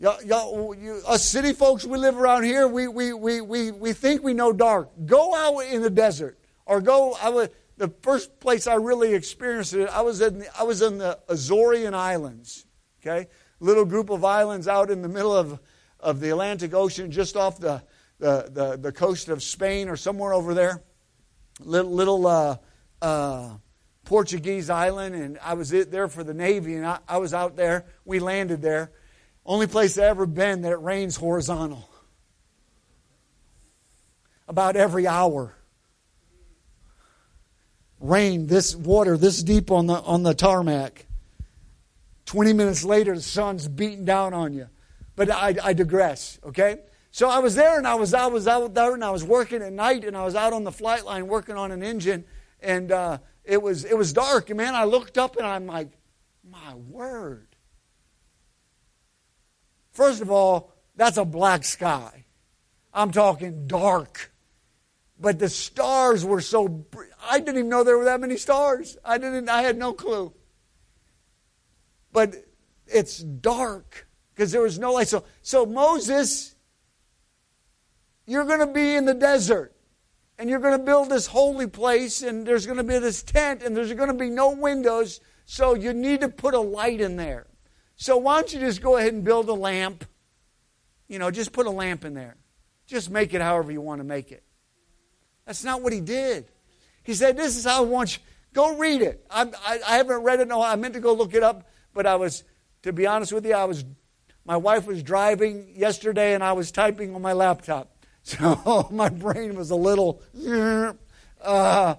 [0.00, 3.92] Y'all, y'all, you, us city folks, we live around here, we, we, we, we, we
[3.92, 4.90] think we know dark.
[5.06, 6.40] Go out in the desert.
[6.66, 10.58] Or go, I would, the first place I really experienced it, I was in the,
[10.58, 12.66] I was in the Azorian Islands.
[13.00, 13.28] Okay?
[13.60, 15.60] Little group of islands out in the middle of,
[16.02, 17.82] of the Atlantic Ocean, just off the,
[18.18, 20.82] the, the, the coast of Spain or somewhere over there
[21.60, 22.56] little, little uh,
[23.00, 23.50] uh,
[24.04, 27.86] Portuguese island, and I was there for the Navy, and I, I was out there.
[28.04, 28.90] We landed there.
[29.44, 31.88] Only place I ever been that it rains horizontal.
[34.48, 35.54] About every hour.
[38.00, 41.06] Rain, this water this deep on the on the tarmac.
[42.26, 44.68] Twenty minutes later, the sun's beating down on you.
[45.14, 46.78] But I, I digress, okay?
[47.10, 49.62] So I was there and I was, I was out there and I was working
[49.62, 52.24] at night and I was out on the flight line working on an engine
[52.60, 54.48] and uh, it, was, it was dark.
[54.48, 55.90] And man, I looked up and I'm like,
[56.42, 57.48] my word.
[59.90, 62.24] First of all, that's a black sky.
[62.94, 64.32] I'm talking dark.
[65.18, 66.84] But the stars were so
[67.30, 68.96] I didn't even know there were that many stars.
[69.04, 70.32] I didn't I had no clue.
[72.12, 72.34] But
[72.86, 75.08] it's dark because there was no light.
[75.08, 76.52] So so Moses
[78.26, 79.74] you're going to be in the desert
[80.38, 83.62] and you're going to build this holy place and there's going to be this tent
[83.62, 87.16] and there's going to be no windows so you need to put a light in
[87.16, 87.46] there.
[87.96, 90.04] So why don't you just go ahead and build a lamp?
[91.08, 92.36] You know just put a lamp in there.
[92.86, 94.42] Just make it however you want to make it.
[95.46, 96.46] That's not what he did.
[97.02, 98.22] He said this is how i want you
[98.54, 99.24] go read it.
[99.30, 102.06] I, I, I haven't read it no i meant to go look it up but
[102.06, 102.44] i was
[102.82, 103.84] to be honest with you i was
[104.44, 107.92] my wife was driving yesterday and i was typing on my laptop
[108.24, 110.22] so my brain was a little,
[111.42, 111.94] uh,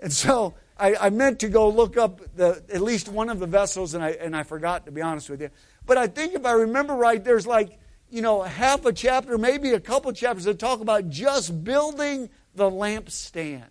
[0.00, 3.46] and so I, I, meant to go look up the, at least one of the
[3.46, 5.50] vessels, and I, and I forgot, to be honest with you.
[5.86, 7.78] But I think if I remember right, there's like,
[8.10, 12.68] you know, half a chapter, maybe a couple chapters that talk about just building the
[12.68, 13.66] lampstand.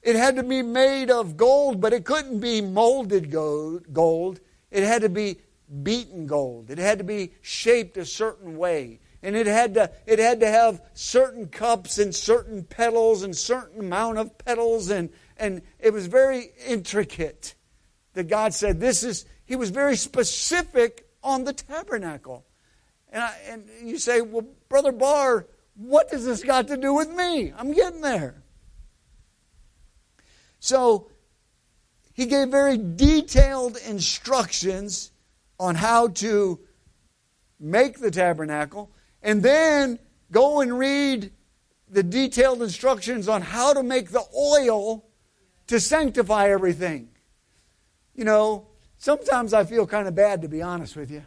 [0.00, 4.40] It had to be made of gold, but it couldn't be molded gold.
[4.70, 5.40] It had to be
[5.82, 6.70] beaten gold.
[6.70, 9.00] It had to be shaped a certain way.
[9.22, 13.80] And it had to it had to have certain cups and certain petals and certain
[13.80, 14.90] amount of petals.
[14.90, 17.54] And and it was very intricate
[18.12, 22.46] that God said this is he was very specific on the tabernacle.
[23.08, 27.10] And I, and you say well brother Barr what does this got to do with
[27.10, 27.52] me?
[27.56, 28.42] I'm getting there.
[30.58, 31.10] So
[32.14, 35.12] he gave very detailed instructions
[35.58, 36.60] on how to
[37.58, 38.90] make the tabernacle,
[39.22, 39.98] and then
[40.30, 41.32] go and read
[41.88, 45.04] the detailed instructions on how to make the oil
[45.66, 47.08] to sanctify everything.
[48.14, 48.66] You know,
[48.98, 51.24] sometimes I feel kind of bad, to be honest with you.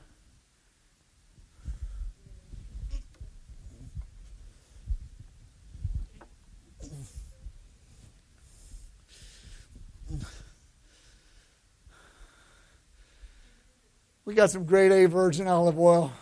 [14.30, 16.14] We got some grade A virgin olive oil.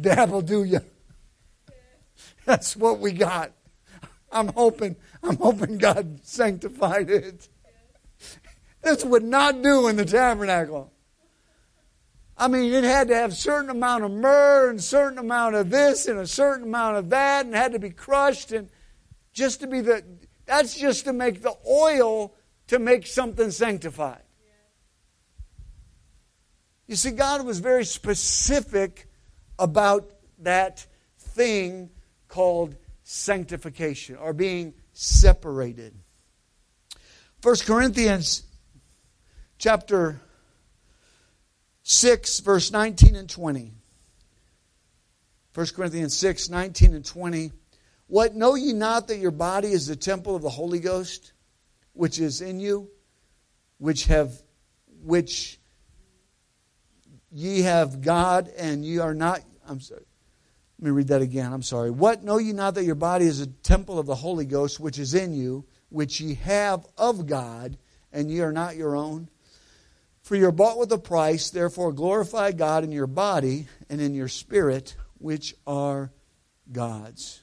[0.00, 0.80] Dabble do you.
[2.44, 3.52] That's what we got.
[4.32, 7.48] I'm hoping, I'm hoping God sanctified it.
[8.82, 10.92] This would not do in the tabernacle.
[12.36, 15.70] I mean, it had to have a certain amount of myrrh and certain amount of
[15.70, 18.68] this and a certain amount of that and had to be crushed and
[19.32, 20.02] just to be the
[20.44, 22.34] that's just to make the oil
[22.66, 24.22] to make something sanctified.
[26.88, 29.06] You see, God was very specific
[29.58, 30.86] about that
[31.18, 31.90] thing
[32.28, 32.74] called
[33.04, 35.94] sanctification or being separated.
[37.42, 38.42] 1 Corinthians
[39.58, 40.18] chapter
[41.82, 43.74] 6, verse 19 and 20.
[45.54, 47.52] 1 Corinthians 6, 19 and 20.
[48.06, 51.32] What know ye not that your body is the temple of the Holy Ghost,
[51.92, 52.88] which is in you,
[53.76, 54.32] which have
[55.02, 55.57] which
[57.30, 59.40] ye have God, and ye are not.
[59.66, 60.04] I'm sorry.
[60.78, 61.52] Let me read that again.
[61.52, 61.90] I'm sorry.
[61.90, 64.98] What know ye not that your body is a temple of the Holy Ghost, which
[64.98, 67.78] is in you, which ye have of God,
[68.12, 69.28] and ye are not your own?
[70.22, 74.14] For you are bought with a price, therefore glorify God in your body and in
[74.14, 76.12] your spirit, which are
[76.70, 77.42] God's.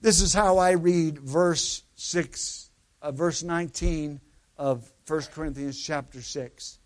[0.00, 4.20] This is how I read verse 6, uh, verse 19
[4.56, 6.78] of 1 Corinthians chapter 6.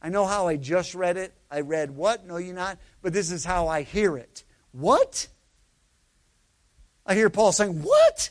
[0.00, 1.34] I know how I just read it.
[1.50, 2.26] I read what?
[2.26, 2.78] No, you not.
[3.02, 4.44] But this is how I hear it.
[4.72, 5.26] What?
[7.04, 8.30] I hear Paul saying, What?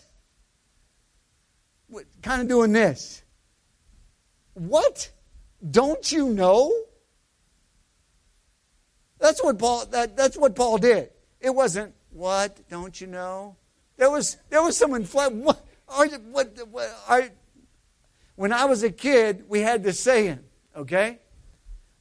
[1.88, 3.24] what kind of doing this.
[4.54, 5.12] What?
[5.70, 6.74] Don't you know?
[9.20, 11.10] That's what Paul that, that's what Paul did.
[11.40, 13.56] It wasn't what, don't you know?
[13.98, 17.30] There was there was some infl- what are you what, what are
[18.38, 20.40] when I was a kid, we had this saying,
[20.76, 21.18] okay?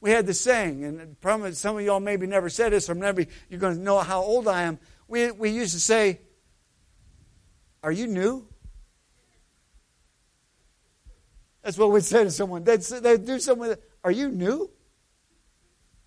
[0.03, 3.27] We had this saying, and probably some of y'all maybe never said this, or maybe
[3.49, 4.79] you're going to know how old I am.
[5.09, 6.21] We, we used to say,
[7.83, 8.47] Are you new?
[11.63, 12.65] That's what we'd say to someone.
[12.65, 14.71] They'd, they'd do something with Are you new?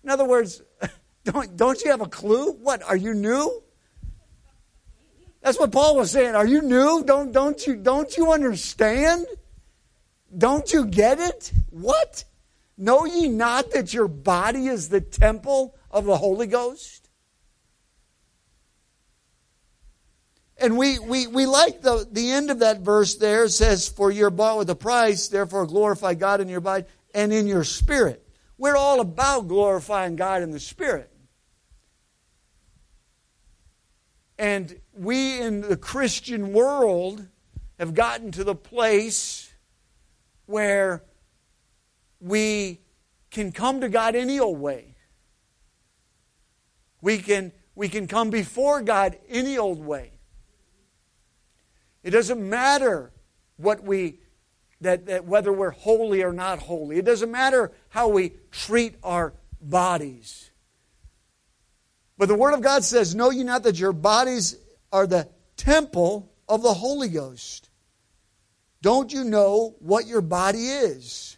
[0.04, 0.62] In other words,
[1.24, 2.52] don't, don't you have a clue?
[2.52, 2.84] What?
[2.84, 3.62] Are you new?
[5.42, 6.36] That's what Paul was saying.
[6.36, 7.02] Are you new?
[7.04, 9.26] Don't, don't, you, don't you understand?
[10.36, 11.52] Don't you get it?
[11.70, 12.24] What?
[12.76, 17.08] Know ye not that your body is the temple of the Holy Ghost?
[20.56, 23.48] And we, we, we like the, the end of that verse there.
[23.48, 27.46] Says, For you're bought with a price, therefore glorify God in your body and in
[27.46, 28.26] your spirit.
[28.58, 31.10] We're all about glorifying God in the spirit.
[34.38, 37.26] And we in the Christian world
[37.78, 39.49] have gotten to the place
[40.50, 41.04] where
[42.20, 42.80] we
[43.30, 44.96] can come to God any old way.
[47.00, 50.12] We can, we can come before God any old way.
[52.02, 53.12] It doesn't matter
[53.56, 54.18] what we
[54.80, 56.96] that, that whether we're holy or not holy.
[56.96, 60.50] It doesn't matter how we treat our bodies.
[62.16, 64.56] But the Word of God says, Know ye not that your bodies
[64.92, 67.69] are the temple of the Holy Ghost?
[68.82, 71.36] Don't you know what your body is?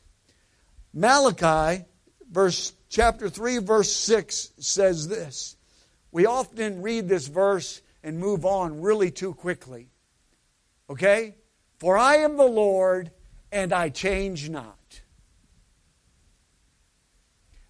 [0.94, 1.84] Malachi,
[2.30, 5.56] verse chapter 3, verse 6 says this.
[6.12, 9.88] We often read this verse and move on really too quickly.
[10.90, 11.36] Okay?
[11.78, 13.10] For I am the Lord
[13.50, 15.00] and I change not.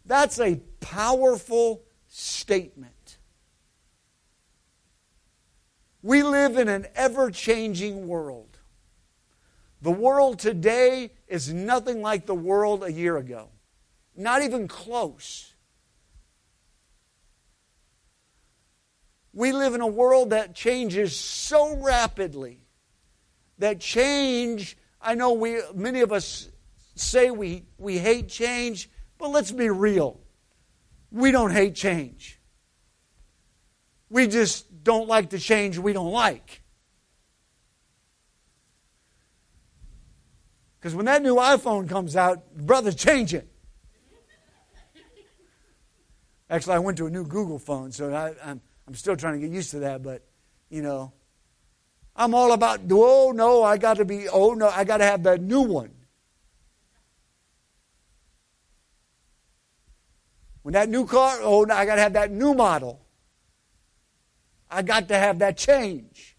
[0.05, 3.19] That's a powerful statement.
[6.03, 8.52] We live in an ever changing world.
[9.83, 13.49] The world today is nothing like the world a year ago,
[14.17, 15.53] not even close.
[19.33, 22.61] We live in a world that changes so rapidly.
[23.59, 26.49] That change, I know we many of us
[26.95, 30.21] say we, we hate change, but let's be real.
[31.11, 32.41] We don't hate change.
[34.09, 36.62] We just don't like the change we don't like.
[40.83, 43.47] Because when that new iPhone comes out, brother, change it.
[46.51, 49.41] Actually, I went to a new Google phone, so I, am I'm, I'm still trying
[49.41, 50.03] to get used to that.
[50.03, 50.25] But
[50.71, 51.13] you know,
[52.17, 55.23] I'm all about oh no, I got to be oh no, I got to have
[55.23, 55.93] that new one.
[60.63, 63.07] When that new car, oh no, I got to have that new model.
[64.69, 66.32] I got to have that change.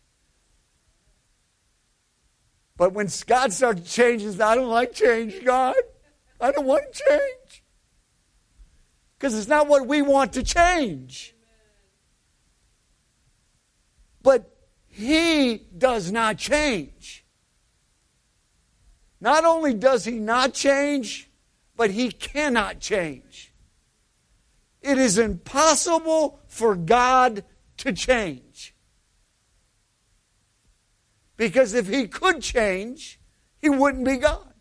[2.83, 5.77] But when God starts changing, I don't like change, God.
[6.41, 7.63] I don't want to change.
[9.17, 11.33] Because it's not what we want to change.
[14.21, 14.53] But
[14.85, 17.23] He does not change.
[19.21, 21.29] Not only does He not change,
[21.77, 23.53] but He cannot change.
[24.81, 27.45] It is impossible for God
[27.77, 28.42] to change.
[31.43, 33.19] Because if he could change,
[33.59, 34.53] he wouldn't be God.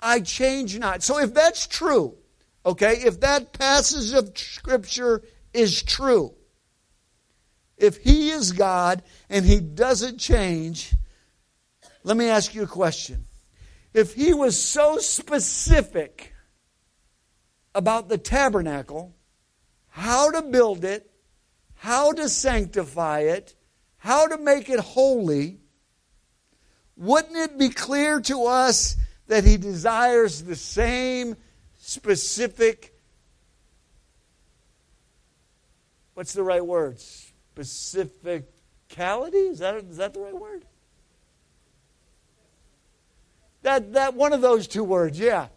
[0.00, 1.04] I change not.
[1.04, 2.16] So if that's true,
[2.66, 5.22] okay, if that passage of Scripture
[5.54, 6.34] is true,
[7.76, 10.92] if he is God and he doesn't change,
[12.02, 13.26] let me ask you a question.
[13.94, 16.34] If he was so specific
[17.76, 19.14] about the tabernacle,
[19.86, 21.08] how to build it,
[21.74, 23.54] how to sanctify it,
[24.00, 25.60] how to make it holy,
[26.96, 28.96] wouldn't it be clear to us
[29.28, 31.36] that he desires the same
[31.78, 32.92] specific
[36.20, 36.98] what's the right word?
[37.56, 38.44] Specificality?
[39.52, 40.66] Is that, is that the right word?
[43.62, 45.48] That, that one of those two words, yeah.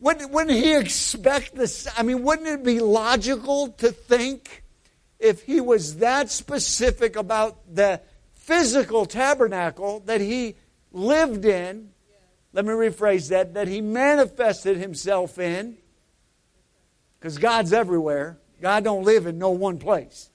[0.00, 1.86] Wouldn't, wouldn't he expect this?
[1.98, 4.64] I mean, wouldn't it be logical to think
[5.20, 8.00] if he was that specific about the
[8.34, 10.56] physical tabernacle that he
[10.92, 11.90] lived in?
[12.52, 15.76] Let me rephrase that that he manifested himself in.
[17.18, 18.38] Because God's everywhere.
[18.60, 20.30] God don't live in no one place.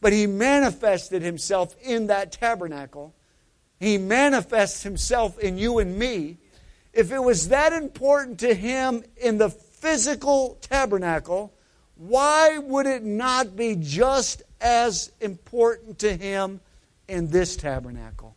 [0.00, 3.14] But he manifested himself in that tabernacle.
[3.78, 6.38] He manifests himself in you and me
[6.92, 11.54] if it was that important to him in the physical tabernacle,
[11.98, 16.60] why would it not be just as important to him
[17.08, 18.36] in this tabernacle?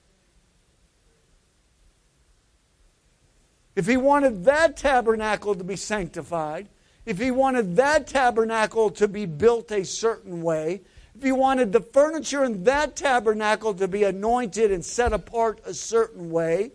[3.75, 6.67] If he wanted that tabernacle to be sanctified,
[7.05, 10.81] if he wanted that tabernacle to be built a certain way,
[11.15, 15.73] if he wanted the furniture in that tabernacle to be anointed and set apart a
[15.73, 16.71] certain way,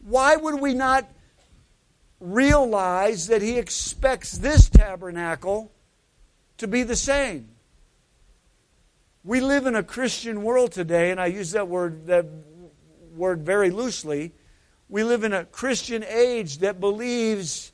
[0.00, 1.10] why would we not
[2.20, 5.72] realize that he expects this tabernacle
[6.60, 7.48] to be the same?
[9.22, 12.26] We live in a Christian world today, and I use that word, that
[13.14, 14.32] word very loosely.
[14.88, 17.72] We live in a Christian age that believes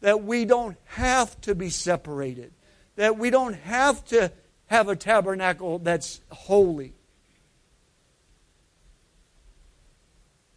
[0.00, 2.52] that we don't have to be separated,
[2.96, 4.32] that we don't have to
[4.66, 6.94] have a tabernacle that's holy.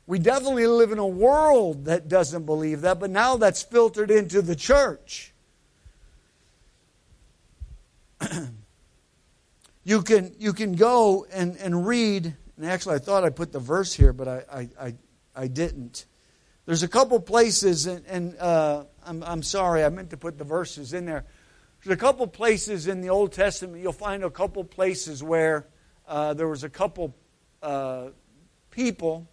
[0.08, 4.42] We definitely live in a world that doesn't believe that, but now that's filtered into
[4.42, 5.31] the church.
[9.84, 13.60] you can you can go and, and read, and actually I thought I put the
[13.60, 14.96] verse here, but I, I, I,
[15.36, 16.06] I didn't.
[16.66, 20.44] There's a couple places, and, and uh, I'm, I'm sorry, I meant to put the
[20.44, 21.26] verses in there.
[21.84, 25.68] There's a couple places in the Old Testament, you'll find a couple places where
[26.08, 27.16] uh, there was a couple
[27.64, 28.10] uh,
[28.70, 29.28] people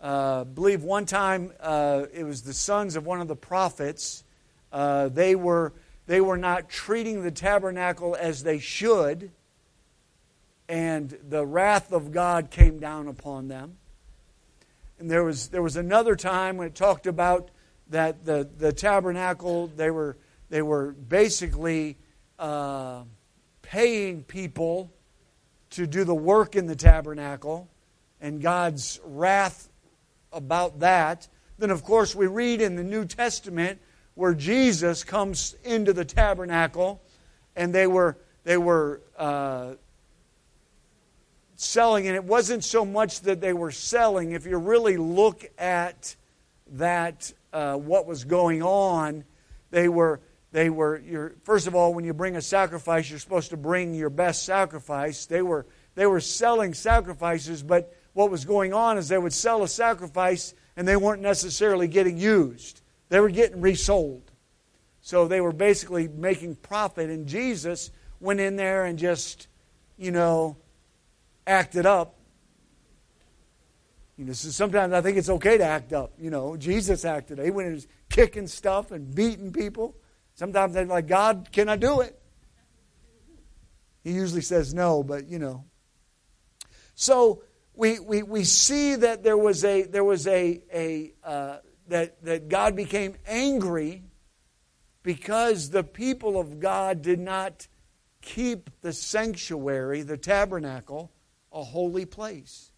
[0.00, 4.24] uh, believe one time uh, it was the sons of one of the prophets.
[4.72, 5.72] Uh, they, were,
[6.06, 9.30] they were not treating the tabernacle as they should,
[10.68, 13.76] and the wrath of God came down upon them.
[14.98, 17.50] And there was, there was another time when it talked about
[17.90, 20.16] that the, the tabernacle, they were,
[20.50, 21.96] they were basically
[22.38, 23.02] uh,
[23.62, 24.92] paying people
[25.70, 27.68] to do the work in the tabernacle,
[28.20, 29.68] and God's wrath
[30.32, 31.28] about that.
[31.58, 33.80] Then, of course, we read in the New Testament
[34.14, 37.00] where Jesus comes into the tabernacle
[37.56, 39.74] and they were, they were uh,
[41.56, 42.06] selling.
[42.06, 44.32] And it wasn't so much that they were selling.
[44.32, 46.16] If you really look at
[46.72, 49.24] that, uh, what was going on,
[49.70, 50.20] they were
[50.52, 54.08] they were first of all when you bring a sacrifice you're supposed to bring your
[54.08, 59.18] best sacrifice they were they were selling sacrifices but what was going on is they
[59.18, 62.80] would sell a sacrifice and they weren't necessarily getting used.
[63.14, 64.32] They were getting resold.
[65.00, 67.10] So they were basically making profit.
[67.10, 69.46] And Jesus went in there and just,
[69.96, 70.56] you know,
[71.46, 72.16] acted up.
[74.16, 76.14] You know, so sometimes I think it's okay to act up.
[76.18, 77.38] You know, Jesus acted.
[77.38, 77.44] Up.
[77.44, 79.94] He went and was kicking stuff and beating people.
[80.34, 82.20] Sometimes they're like, God, can I do it?
[84.02, 85.66] He usually says no, but you know.
[86.96, 87.44] So
[87.74, 91.58] we, we, we see that there was a there was a, a uh,
[91.88, 94.02] that that God became angry
[95.02, 97.68] because the people of God did not
[98.22, 101.12] keep the sanctuary, the tabernacle,
[101.52, 102.72] a holy place.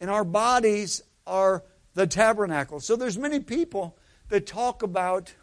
[0.00, 1.64] And our bodies are
[1.94, 2.80] the tabernacle.
[2.80, 3.96] So there's many people
[4.28, 5.34] that talk about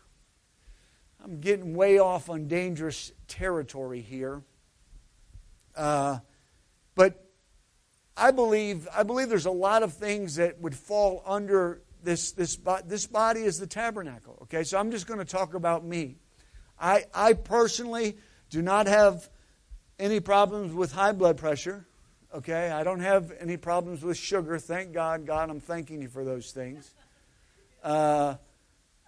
[1.24, 4.44] I'm getting way off on dangerous territory here.
[5.74, 6.20] Uh,
[6.96, 7.30] but
[8.18, 12.58] I believe I believe there's a lot of things that would fall under this this
[12.86, 14.39] this body is the tabernacle.
[14.43, 16.18] Okay, so I'm just going to talk about me.
[16.80, 18.18] I I personally
[18.49, 19.30] do not have
[19.99, 21.86] any problems with high blood pressure.
[22.34, 24.58] Okay, I don't have any problems with sugar.
[24.58, 26.93] Thank God, God, I'm thanking you for those things.
[27.84, 28.36] Uh,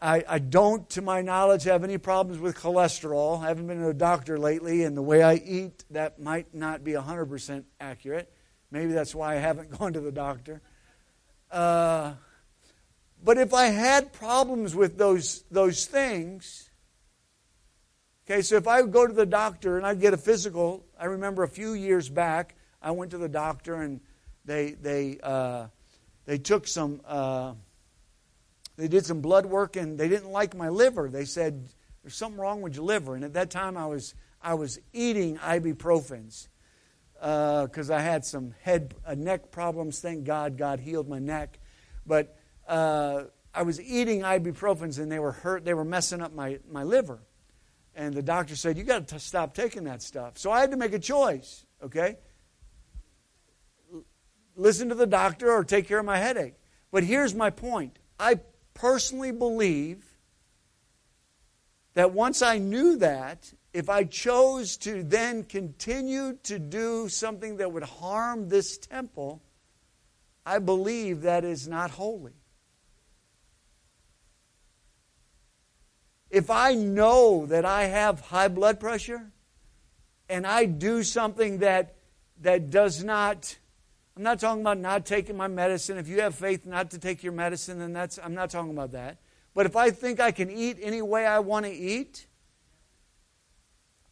[0.02, 3.42] I, I don't, to my knowledge, have any problems with cholesterol.
[3.42, 6.84] I haven't been to a doctor lately, and the way I eat, that might not
[6.84, 8.32] be 100% accurate.
[8.70, 10.62] Maybe that's why I haven't gone to the doctor.
[11.50, 12.14] Uh,
[13.26, 16.70] but if I had problems with those, those things,
[18.26, 21.44] okay, so if I go to the doctor and I get a physical, I remember
[21.44, 24.00] a few years back, I went to the doctor and
[24.46, 25.68] they, they, uh,
[26.26, 27.02] they took some.
[27.06, 27.56] Uh,
[28.78, 31.10] they did some blood work and they didn't like my liver.
[31.10, 31.70] They said,
[32.04, 33.16] There's something wrong with your liver.
[33.16, 36.48] And at that time, I was, I was eating ibuprofens
[37.14, 40.00] because uh, I had some head, uh, neck problems.
[40.00, 41.60] Thank God, God healed my neck.
[42.06, 42.38] But
[42.68, 45.66] uh, I was eating ibuprofens and they were hurt.
[45.66, 47.20] They were messing up my, my liver.
[47.96, 50.38] And the doctor said, You got to stop taking that stuff.
[50.38, 52.18] So I had to make a choice, okay?
[54.58, 56.56] Listen to the doctor or take care of my headache.
[56.92, 58.40] But here's my point I
[58.74, 60.06] personally believe
[61.94, 67.72] that once I knew that, if I chose to then continue to do something that
[67.72, 69.42] would harm this temple,
[70.46, 72.34] I believe that is not holy.
[76.30, 79.32] If I know that I have high blood pressure
[80.28, 81.96] and I do something that,
[82.42, 83.58] that does not
[84.18, 85.98] I'm not talking about not taking my medicine.
[85.98, 88.94] If you have faith not to take your medicine, then that's, I'm not talking about
[88.94, 89.18] that.
[89.54, 92.26] But if I think I can eat any way I want to eat,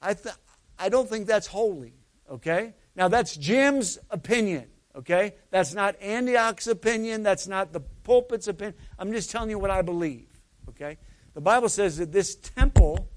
[0.02, 0.36] I, th-
[0.78, 1.94] I don't think that's holy,
[2.30, 2.74] okay?
[2.98, 5.36] Now, that's Jim's opinion, okay?
[5.52, 7.24] That's not Antioch's opinion.
[7.24, 8.76] That's not the pulpit's opinion.
[9.00, 10.28] I'm just telling you what I believe,
[10.70, 10.98] okay?
[11.34, 13.10] The Bible says that this temple,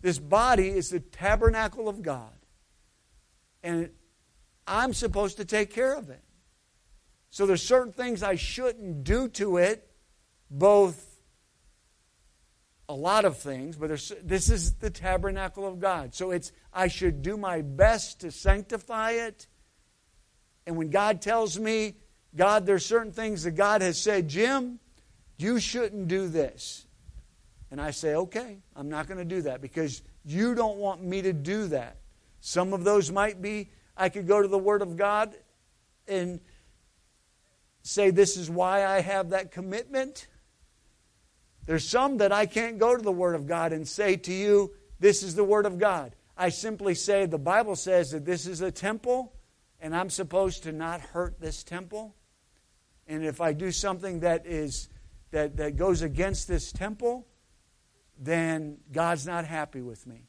[0.00, 2.36] this body, is the tabernacle of God.
[3.62, 3.90] And
[4.66, 6.22] I'm supposed to take care of it.
[7.30, 9.88] So there's certain things I shouldn't do to it,
[10.50, 11.08] both
[12.88, 13.88] a lot of things, but
[14.22, 16.14] this is the tabernacle of God.
[16.14, 19.46] So it's I should do my best to sanctify it.
[20.66, 21.94] And when God tells me,
[22.36, 24.78] God, there's certain things that God has said, Jim,
[25.38, 26.86] you shouldn't do this.
[27.72, 31.22] And I say, okay, I'm not going to do that because you don't want me
[31.22, 31.96] to do that.
[32.42, 35.34] Some of those might be I could go to the Word of God
[36.06, 36.38] and
[37.82, 40.26] say, This is why I have that commitment.
[41.64, 44.72] There's some that I can't go to the Word of God and say to you,
[45.00, 46.14] This is the Word of God.
[46.36, 49.32] I simply say, The Bible says that this is a temple,
[49.80, 52.14] and I'm supposed to not hurt this temple.
[53.08, 54.90] And if I do something that is
[55.30, 57.26] that, that goes against this temple,
[58.24, 60.28] then God's not happy with me.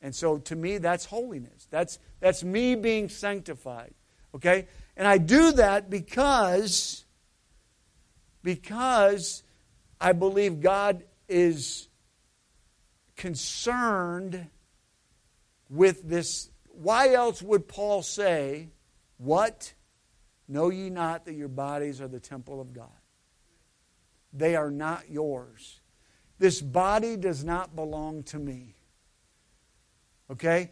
[0.00, 1.66] And so to me, that's holiness.
[1.70, 3.94] That's, that's me being sanctified.
[4.34, 4.68] Okay?
[4.96, 7.04] And I do that because,
[8.42, 9.42] because
[10.00, 11.88] I believe God is
[13.16, 14.48] concerned
[15.68, 16.50] with this.
[16.68, 18.68] Why else would Paul say,
[19.16, 19.74] What?
[20.50, 22.88] Know ye not that your bodies are the temple of God?
[24.32, 25.80] They are not yours.
[26.38, 28.76] This body does not belong to me.
[30.30, 30.70] Okay?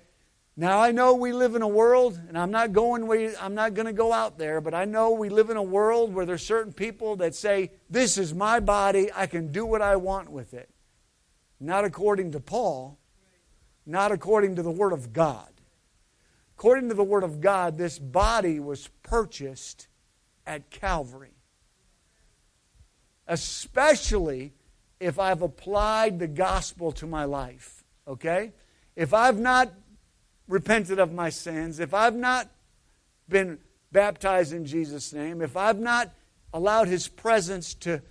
[0.57, 3.87] Now I know we live in a world, and I'm not going I'm not going
[3.87, 6.73] to go out there, but I know we live in a world where there's certain
[6.73, 10.71] people that say, This is my body, I can do what I want with it.
[11.61, 12.99] Not according to Paul,
[13.85, 15.51] not according to the Word of God.
[16.57, 19.89] According to the Word of God, this body was purchased
[20.47, 21.35] at Calvary.
[23.29, 24.55] Especially
[25.01, 27.85] if I've applied the gospel to my life.
[28.09, 28.53] Okay?
[28.97, 29.73] if I've not
[30.49, 32.51] repented of my sins, if I've not
[33.29, 33.59] been
[33.93, 36.13] baptized in Jesus' name, if I've not
[36.53, 38.03] allowed His presence to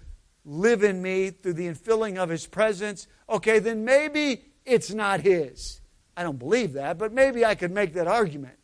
[0.46, 5.82] live in me through the infilling of His presence, okay, then maybe it's not His.
[6.16, 8.58] I don't believe that, but maybe I could make that argument.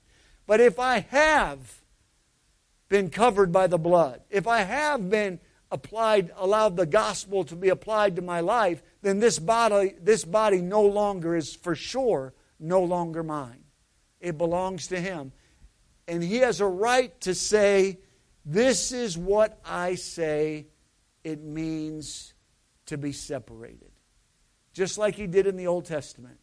[0.46, 1.82] But if I have
[2.88, 5.40] been covered by the blood, if I have been
[5.72, 10.62] applied, allowed the gospel to be applied to my life, then this body, this body
[10.62, 13.64] no longer is for sure no longer mine.
[14.20, 15.32] It belongs to Him.
[16.08, 18.00] And He has a right to say,
[18.46, 20.68] This is what I say
[21.24, 22.34] it means
[22.88, 23.92] to be separated.
[24.74, 26.38] Just like He did in the Old Testament.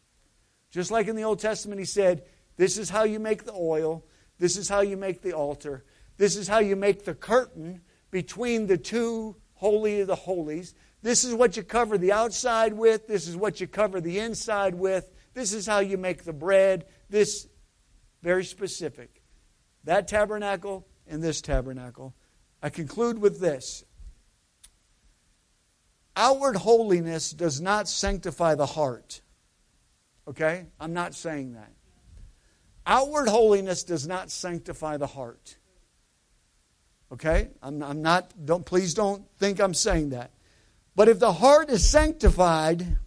[0.71, 2.23] Just like in the Old Testament, He said,
[2.57, 4.03] This is how you make the oil,
[4.39, 5.85] this is how you make the altar,
[6.17, 7.81] this is how you make the curtain
[8.11, 10.73] between the two holy of the holies.
[11.01, 13.07] This is what you cover the outside with.
[13.07, 15.11] This is what you cover the inside with.
[15.33, 16.85] This is how you make the bread.
[17.09, 17.47] This,
[18.21, 19.21] very specific.
[19.83, 22.15] That tabernacle and this tabernacle.
[22.61, 23.83] I conclude with this
[26.15, 29.21] outward holiness does not sanctify the heart.
[30.27, 30.65] Okay?
[30.79, 31.71] I'm not saying that.
[32.85, 35.58] Outward holiness does not sanctify the heart.
[37.11, 37.49] Okay?
[37.61, 40.31] I'm, I'm not, don't, please don't think I'm saying that.
[40.95, 42.97] But if the heart is sanctified,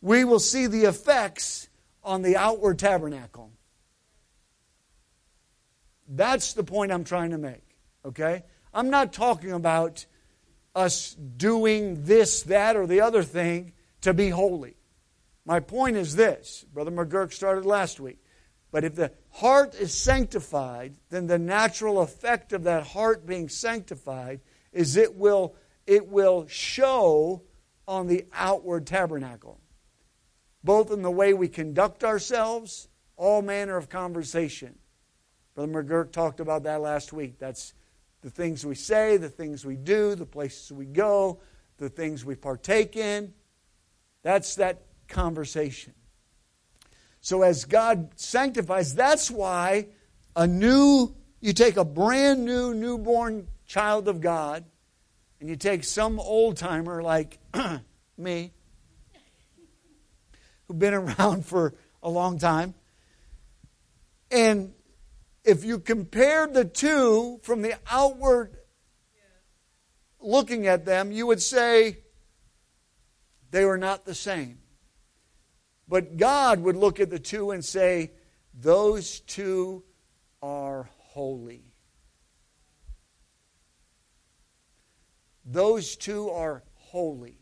[0.00, 1.68] we will see the effects
[2.02, 3.50] on the outward tabernacle.
[6.08, 7.62] That's the point I'm trying to make.
[8.04, 8.44] Okay?
[8.72, 10.06] I'm not talking about
[10.74, 14.76] us doing this, that, or the other thing to be holy.
[15.44, 18.18] My point is this Brother McGurk started last week.
[18.70, 24.40] But if the heart is sanctified, then the natural effect of that heart being sanctified
[24.72, 25.54] is it will,
[25.86, 27.42] it will show
[27.86, 29.60] on the outward tabernacle,
[30.64, 34.78] both in the way we conduct ourselves, all manner of conversation.
[35.54, 37.38] Brother McGurk talked about that last week.
[37.38, 37.74] That's
[38.22, 41.40] the things we say, the things we do, the places we go,
[41.76, 43.34] the things we partake in.
[44.22, 45.92] That's that conversation.
[47.26, 49.88] So as God sanctifies, that's why
[50.36, 54.64] a new, you take a brand new newborn child of God,
[55.40, 57.40] and you take some old timer like
[58.16, 58.52] me,
[60.68, 62.74] who've been around for a long time,
[64.30, 64.72] and
[65.42, 68.56] if you compared the two from the outward
[70.20, 71.98] looking at them, you would say
[73.50, 74.58] they were not the same.
[75.88, 78.12] But God would look at the two and say,
[78.54, 79.84] Those two
[80.42, 81.72] are holy.
[85.44, 87.38] Those two are holy.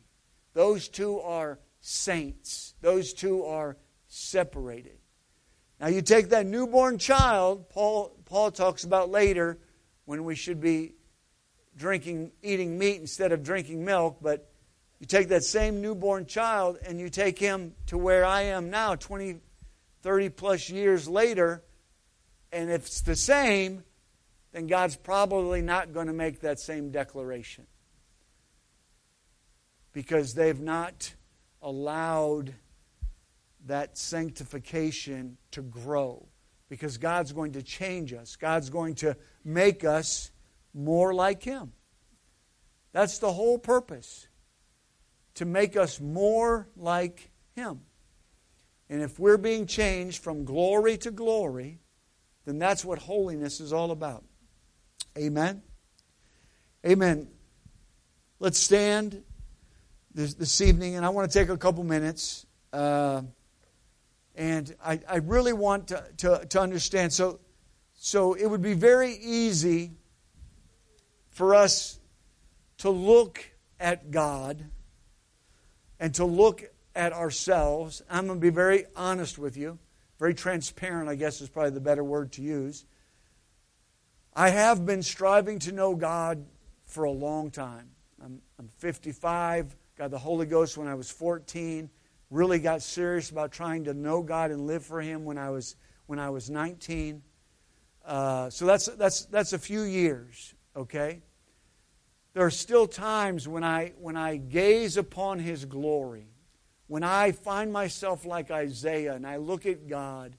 [0.53, 2.75] Those two are saints.
[2.81, 3.79] Those two are
[4.09, 4.99] separated.
[5.81, 9.59] Now, you take that newborn child, Paul, Paul talks about later
[10.05, 10.95] when we should be
[11.77, 14.51] drinking, eating meat instead of drinking milk, but
[15.01, 18.95] you take that same newborn child and you take him to where I am now,
[18.95, 19.41] 20,
[20.03, 21.63] 30 plus years later,
[22.53, 23.83] and if it's the same,
[24.53, 27.67] then God's probably not going to make that same declaration.
[29.93, 31.13] Because they've not
[31.61, 32.55] allowed
[33.67, 36.27] that sanctification to grow.
[36.69, 40.31] Because God's going to change us, God's going to make us
[40.73, 41.73] more like Him.
[42.93, 44.29] That's the whole purpose
[45.35, 47.81] to make us more like Him.
[48.89, 51.81] And if we're being changed from glory to glory,
[52.45, 54.25] then that's what holiness is all about.
[55.17, 55.63] Amen?
[56.87, 57.29] Amen.
[58.39, 59.23] Let's stand
[60.15, 62.47] this, this evening, and I want to take a couple minutes.
[62.73, 63.23] Uh,
[64.35, 67.13] and I, I really want to, to, to understand.
[67.13, 67.41] So,
[67.95, 69.93] so it would be very easy
[71.31, 71.99] for us
[72.79, 73.45] to look
[73.81, 74.65] at God
[75.99, 76.65] and to look
[76.95, 78.03] at ourselves.
[78.09, 79.79] I'm going to be very honest with you,
[80.19, 82.85] very transparent, I guess is probably the better word to use.
[84.35, 86.45] I have been striving to know God
[86.87, 87.91] for a long time.
[88.23, 91.89] I'm, I'm 55, got the Holy Ghost when I was 14,
[92.31, 95.77] really got serious about trying to know God and live for Him when I was,
[96.07, 97.23] when I was 19.
[98.05, 101.23] Uh, so that's, that's, that's a few years, okay?
[102.35, 106.27] There are still times when I, when I gaze upon His glory,
[106.89, 110.37] when I find myself like Isaiah and I look at God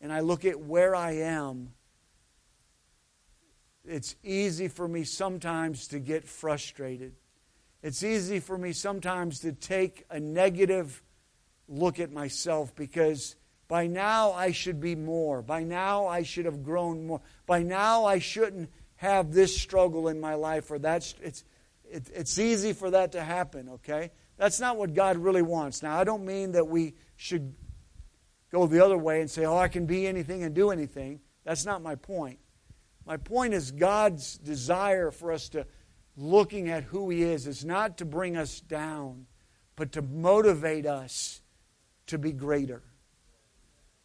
[0.00, 1.72] and I look at where I am,
[3.84, 7.14] it's easy for me sometimes to get frustrated.
[7.82, 11.02] It's easy for me sometimes to take a negative
[11.68, 13.34] look at myself because
[13.66, 15.42] by now I should be more.
[15.42, 17.20] By now I should have grown more.
[17.46, 18.70] By now I shouldn't
[19.02, 21.42] have this struggle in my life or that's it's
[21.90, 24.12] it, it's easy for that to happen, okay?
[24.36, 25.82] That's not what God really wants.
[25.82, 27.52] Now, I don't mean that we should
[28.52, 31.18] go the other way and say, oh, I can be anything and do anything.
[31.42, 32.38] That's not my point.
[33.04, 35.66] My point is God's desire for us to
[36.16, 39.26] looking at who He is is not to bring us down,
[39.74, 41.42] but to motivate us
[42.06, 42.84] to be greater.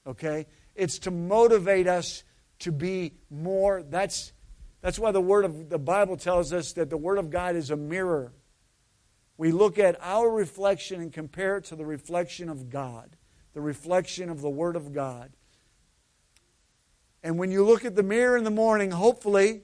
[0.07, 0.47] Okay?
[0.75, 2.23] It's to motivate us
[2.59, 3.83] to be more.
[3.83, 4.33] That's,
[4.81, 7.71] that's why the word of the Bible tells us that the Word of God is
[7.71, 8.33] a mirror.
[9.37, 13.15] We look at our reflection and compare it to the reflection of God,
[13.53, 15.31] the reflection of the Word of God.
[17.23, 19.61] And when you look at the mirror in the morning, hopefully,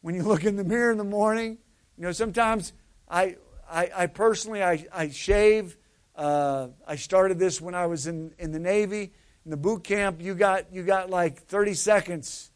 [0.00, 1.58] when you look in the mirror in the morning,
[1.96, 2.72] you know, sometimes
[3.08, 3.36] I,
[3.70, 5.76] I, I personally, I, I shave.
[6.16, 9.12] Uh, I started this when I was in, in the Navy.
[9.44, 12.49] In the boot camp, you got, you got like 30 seconds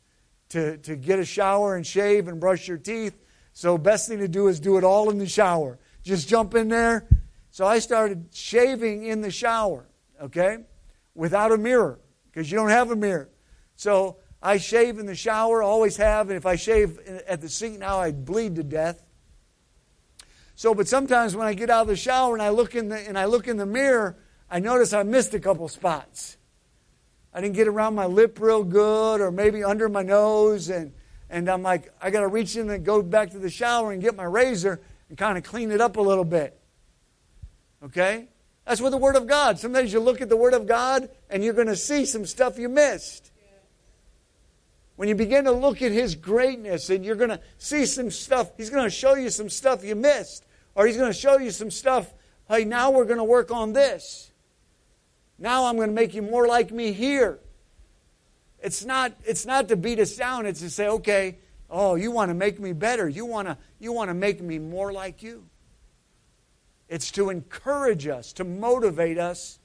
[0.50, 3.14] to, to get a shower and shave and brush your teeth.
[3.52, 5.78] So best thing to do is do it all in the shower.
[6.02, 7.06] Just jump in there.
[7.50, 9.86] So I started shaving in the shower,
[10.20, 10.58] okay,
[11.14, 13.30] without a mirror because you don't have a mirror.
[13.76, 17.78] So I shave in the shower, always have, and if I shave at the sink
[17.78, 19.02] now, I'd bleed to death.
[20.56, 22.96] So, but sometimes when I get out of the shower and I look in the
[22.96, 24.16] and I look in the mirror,
[24.50, 26.36] I notice I missed a couple spots.
[27.34, 30.92] I didn't get around my lip real good, or maybe under my nose, and
[31.28, 34.00] and I'm like, I got to reach in and go back to the shower and
[34.00, 36.56] get my razor and kind of clean it up a little bit.
[37.82, 38.28] Okay,
[38.64, 39.58] that's with the Word of God.
[39.58, 42.58] Sometimes you look at the Word of God and you're going to see some stuff
[42.58, 43.32] you missed.
[44.96, 48.52] When you begin to look at His greatness and you're going to see some stuff,
[48.56, 50.46] He's going to show you some stuff you missed.
[50.76, 52.14] Or He's going to show you some stuff,
[52.48, 54.30] hey, now we're going to work on this.
[55.38, 57.38] Now I'm going to make you more like me here.
[58.60, 62.30] It's not, it's not to beat us down, it's to say, okay, oh, you want
[62.30, 63.08] to make me better.
[63.08, 65.44] You want to, you want to make me more like you.
[66.88, 69.58] It's to encourage us, to motivate us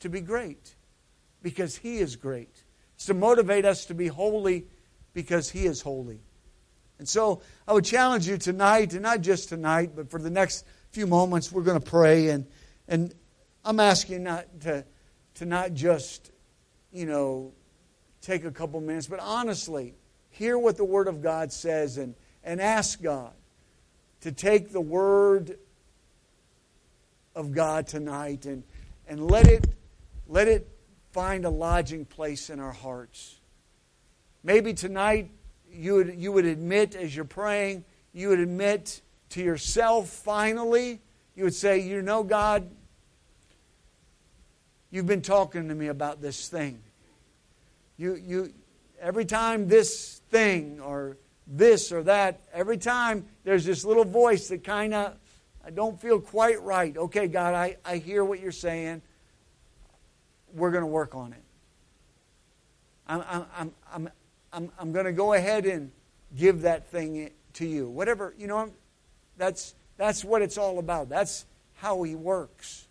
[0.00, 0.74] to be great
[1.42, 2.62] because He is great.
[2.94, 4.66] It's to motivate us to be holy
[5.12, 6.20] because He is holy.
[6.98, 10.64] And so I would challenge you tonight, and not just tonight, but for the next
[10.92, 12.28] few moments, we're going to pray.
[12.28, 12.46] And,
[12.86, 13.14] and
[13.64, 14.84] I'm asking not to,
[15.34, 16.30] to not just,
[16.92, 17.52] you know,
[18.20, 19.94] take a couple minutes, but honestly,
[20.30, 22.14] hear what the Word of God says and,
[22.44, 23.32] and ask God
[24.20, 25.58] to take the Word
[27.34, 28.62] of God tonight and,
[29.08, 29.66] and let it
[30.28, 30.66] let it
[31.12, 33.38] find a lodging place in our hearts.
[34.42, 35.30] Maybe tonight
[35.70, 41.00] you would, you would admit as you're praying, you would admit to yourself finally,
[41.34, 42.70] you would say, You know, God,
[44.92, 46.78] you've been talking to me about this thing.
[47.96, 48.52] You, you,
[49.00, 51.16] every time this thing or
[51.48, 55.16] this or that, every time there's this little voice that kind of,
[55.66, 56.96] I don't feel quite right.
[56.96, 59.02] Okay, God, I, I hear what you're saying
[60.54, 61.42] we're going to work on it.
[63.06, 64.08] I'm, I'm, I'm, I'm,
[64.52, 65.90] I'm I'm going to go ahead and
[66.36, 67.88] give that thing to you.
[67.88, 68.70] Whatever, you know,
[69.38, 71.08] that's, that's what it's all about.
[71.08, 72.86] That's how He works.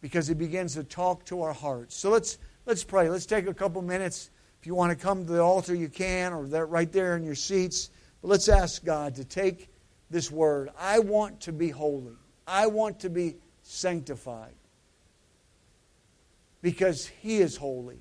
[0.00, 1.96] Because He begins to talk to our hearts.
[1.96, 3.08] So let's, let's pray.
[3.08, 4.30] Let's take a couple minutes.
[4.60, 7.24] If you want to come to the altar, you can, or that right there in
[7.24, 7.90] your seats.
[8.22, 9.70] But let's ask God to take
[10.10, 10.70] this word.
[10.78, 12.16] I want to be holy.
[12.46, 14.54] I want to be sanctified
[16.62, 18.00] because He is holy.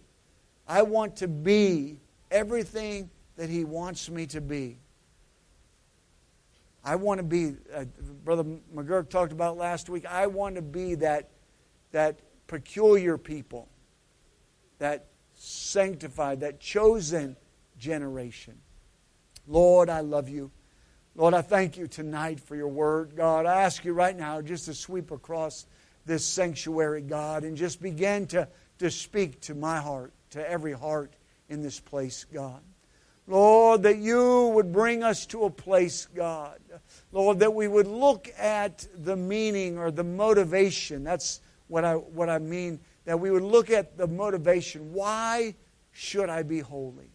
[0.68, 2.00] I want to be
[2.32, 4.78] everything that He wants me to be.
[6.84, 7.86] I want to be, uh,
[8.24, 11.30] Brother McGurk talked about last week, I want to be that,
[11.92, 13.68] that peculiar people,
[14.80, 17.36] that sanctified, that chosen
[17.78, 18.60] generation.
[19.48, 20.52] Lord, I love you.
[21.16, 23.16] Lord, I thank you tonight for your word.
[23.16, 25.66] God, I ask you right now just to sweep across
[26.06, 28.48] this sanctuary, God, and just begin to,
[28.80, 31.14] to speak to my heart, to every heart
[31.50, 32.62] in this place, God.
[33.28, 36.60] Lord, that you would bring us to a place, God.
[37.12, 41.04] Lord, that we would look at the meaning or the motivation.
[41.04, 41.40] That's
[41.70, 42.82] what I, what I mean.
[43.06, 44.94] That we would look at the motivation.
[44.94, 45.56] Why
[45.94, 47.10] should I be holy?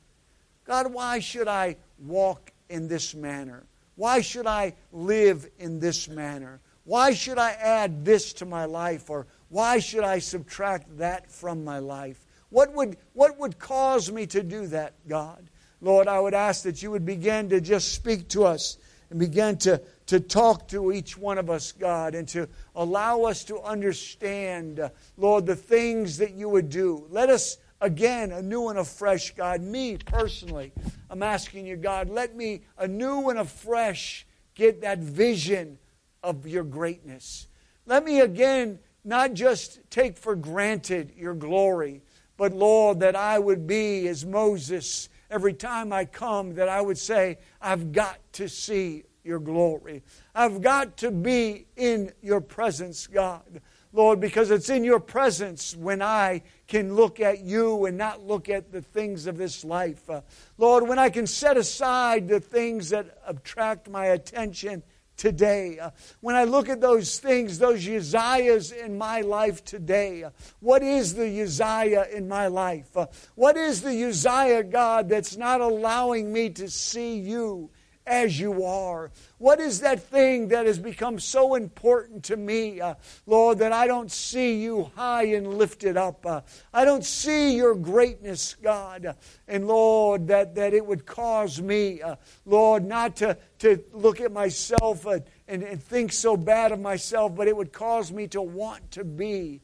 [0.64, 3.66] God, why should I walk in this manner?
[3.96, 6.61] Why should I live in this manner?
[6.84, 9.11] Why should I add this to my life?
[9.11, 12.24] Or why should I subtract that from my life?
[12.50, 15.48] What would, what would cause me to do that, God?
[15.80, 18.78] Lord, I would ask that you would begin to just speak to us
[19.14, 23.44] and begin to, to talk to each one of us, God, and to allow us
[23.44, 27.06] to understand, uh, Lord, the things that you would do.
[27.10, 29.62] Let us again, anew and afresh, God.
[29.62, 30.72] Me personally,
[31.08, 35.78] I'm asking you, God, let me anew and afresh get that vision
[36.24, 37.46] of your greatness.
[37.86, 42.02] Let me again not just take for granted your glory,
[42.36, 46.97] but Lord, that I would be as Moses every time I come, that I would
[46.97, 50.05] say, I've got to see your glory.
[50.32, 53.61] I've got to be in your presence, God.
[53.93, 58.49] Lord, because it's in your presence when I can look at you and not look
[58.49, 60.09] at the things of this life.
[60.09, 60.20] Uh,
[60.57, 64.85] Lord, when I can set aside the things that attract my attention
[65.16, 65.78] today.
[65.78, 65.90] Uh,
[66.20, 71.14] when I look at those things, those Uzziahs in my life today, uh, what is
[71.14, 72.96] the Uzziah in my life?
[72.96, 77.70] Uh, what is the Uzziah, God, that's not allowing me to see you
[78.07, 79.11] as you are?
[79.38, 82.94] What is that thing that has become so important to me, uh,
[83.26, 86.24] Lord, that I don't see you high and lifted up?
[86.24, 86.42] Uh,
[86.72, 89.16] I don't see your greatness, God.
[89.48, 94.32] And Lord, that, that it would cause me, uh, Lord, not to, to look at
[94.32, 98.42] myself and, and, and think so bad of myself, but it would cause me to
[98.42, 99.62] want to be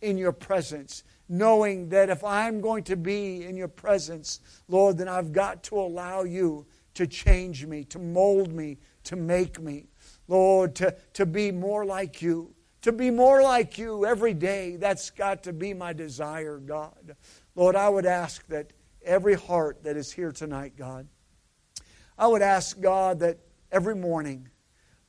[0.00, 5.08] in your presence knowing that if I'm going to be in your presence, Lord, then
[5.08, 6.66] I've got to allow you
[6.98, 9.86] to change me, to mold me, to make me.
[10.26, 14.74] Lord, to, to be more like you, to be more like you every day.
[14.74, 17.14] That's got to be my desire, God.
[17.54, 18.72] Lord, I would ask that
[19.04, 21.06] every heart that is here tonight, God,
[22.18, 23.38] I would ask, God, that
[23.70, 24.48] every morning,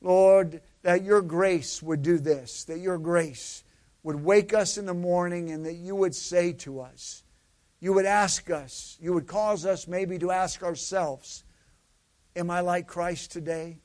[0.00, 3.64] Lord, that your grace would do this, that your grace
[4.04, 7.24] would wake us in the morning and that you would say to us,
[7.80, 11.42] you would ask us, you would cause us maybe to ask ourselves,
[12.40, 13.76] Am I like Christ today?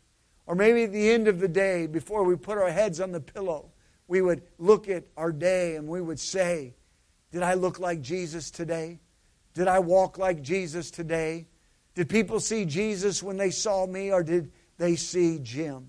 [0.47, 3.20] Or maybe at the end of the day, before we put our heads on the
[3.20, 3.74] pillow,
[4.08, 6.74] we would look at our day and we would say,
[7.34, 9.01] Did I look like Jesus today?
[9.53, 11.47] Did I walk like Jesus today?
[11.95, 15.88] Did people see Jesus when they saw me, or did they see Jim?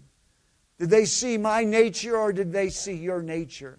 [0.80, 3.78] Did they see my nature, or did they see your nature?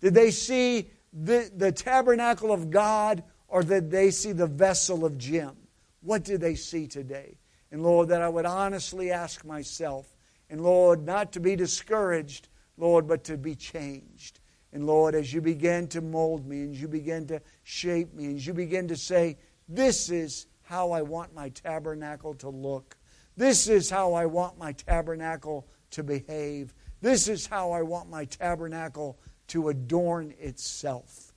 [0.00, 5.16] Did they see the, the tabernacle of God, or did they see the vessel of
[5.16, 5.56] Jim?
[6.02, 7.38] What did they see today?
[7.70, 10.16] And Lord, that I would honestly ask myself,
[10.50, 14.40] and Lord, not to be discouraged, Lord, but to be changed.
[14.72, 18.44] And Lord, as you begin to mold me, and you begin to shape me, and
[18.44, 19.36] you begin to say,
[19.68, 22.96] This is how I want my tabernacle to look.
[23.36, 26.74] This is how I want my tabernacle to behave.
[27.00, 31.32] This is how I want my tabernacle to adorn itself.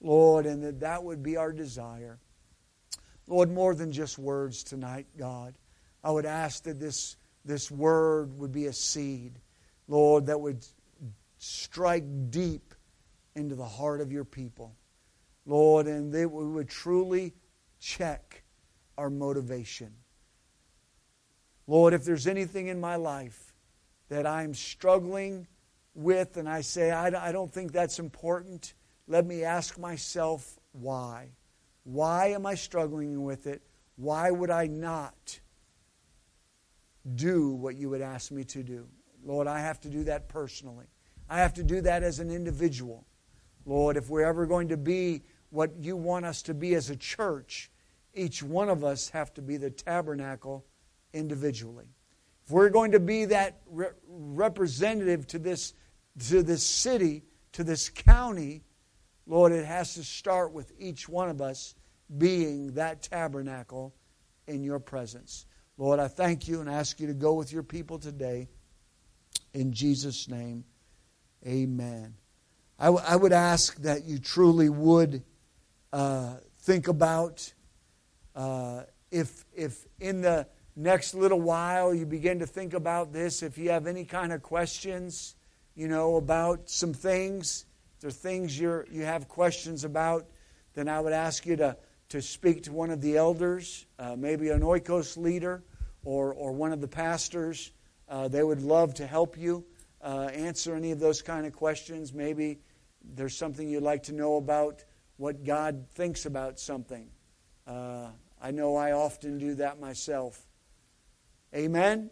[0.00, 2.18] Lord, and that that would be our desire.
[3.26, 5.54] Lord, more than just words tonight, God.
[6.06, 9.40] I would ask that this, this word would be a seed,
[9.88, 10.64] Lord, that would
[11.38, 12.74] strike deep
[13.34, 14.76] into the heart of your people.
[15.46, 17.34] Lord, and that we would truly
[17.80, 18.44] check
[18.96, 19.94] our motivation.
[21.66, 23.52] Lord, if there's anything in my life
[24.08, 25.48] that I'm struggling
[25.92, 28.74] with and I say, I don't think that's important,
[29.08, 31.30] let me ask myself why.
[31.82, 33.62] Why am I struggling with it?
[33.96, 35.40] Why would I not
[37.14, 38.86] do what you would ask me to do.
[39.24, 40.86] Lord, I have to do that personally.
[41.28, 43.06] I have to do that as an individual.
[43.64, 46.96] Lord, if we're ever going to be what you want us to be as a
[46.96, 47.70] church,
[48.14, 50.64] each one of us have to be the tabernacle
[51.12, 51.88] individually.
[52.44, 55.74] If we're going to be that re- representative to this,
[56.28, 58.62] to this city, to this county,
[59.26, 61.74] Lord, it has to start with each one of us
[62.16, 63.94] being that tabernacle
[64.46, 65.46] in your presence.
[65.78, 68.48] Lord, I thank you and ask you to go with your people today.
[69.52, 70.64] In Jesus' name,
[71.46, 72.14] amen.
[72.78, 75.22] I, w- I would ask that you truly would
[75.92, 77.52] uh, think about
[78.34, 80.46] uh, if, if in the
[80.76, 84.42] next little while you begin to think about this, if you have any kind of
[84.42, 85.36] questions,
[85.74, 87.66] you know, about some things,
[87.96, 90.26] if there are things you're, you have questions about,
[90.74, 91.76] then I would ask you to
[92.10, 95.62] to speak to one of the elders, uh, maybe an oikos leader
[96.04, 97.72] or, or one of the pastors.
[98.08, 99.64] Uh, they would love to help you
[100.02, 102.12] uh, answer any of those kind of questions.
[102.12, 102.60] Maybe
[103.14, 104.84] there's something you'd like to know about
[105.16, 107.08] what God thinks about something.
[107.66, 108.08] Uh,
[108.40, 110.40] I know I often do that myself.
[111.54, 112.10] Amen?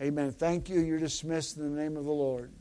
[0.00, 0.32] Amen.
[0.32, 0.80] Thank you.
[0.80, 2.52] You're dismissed in the name of the Lord.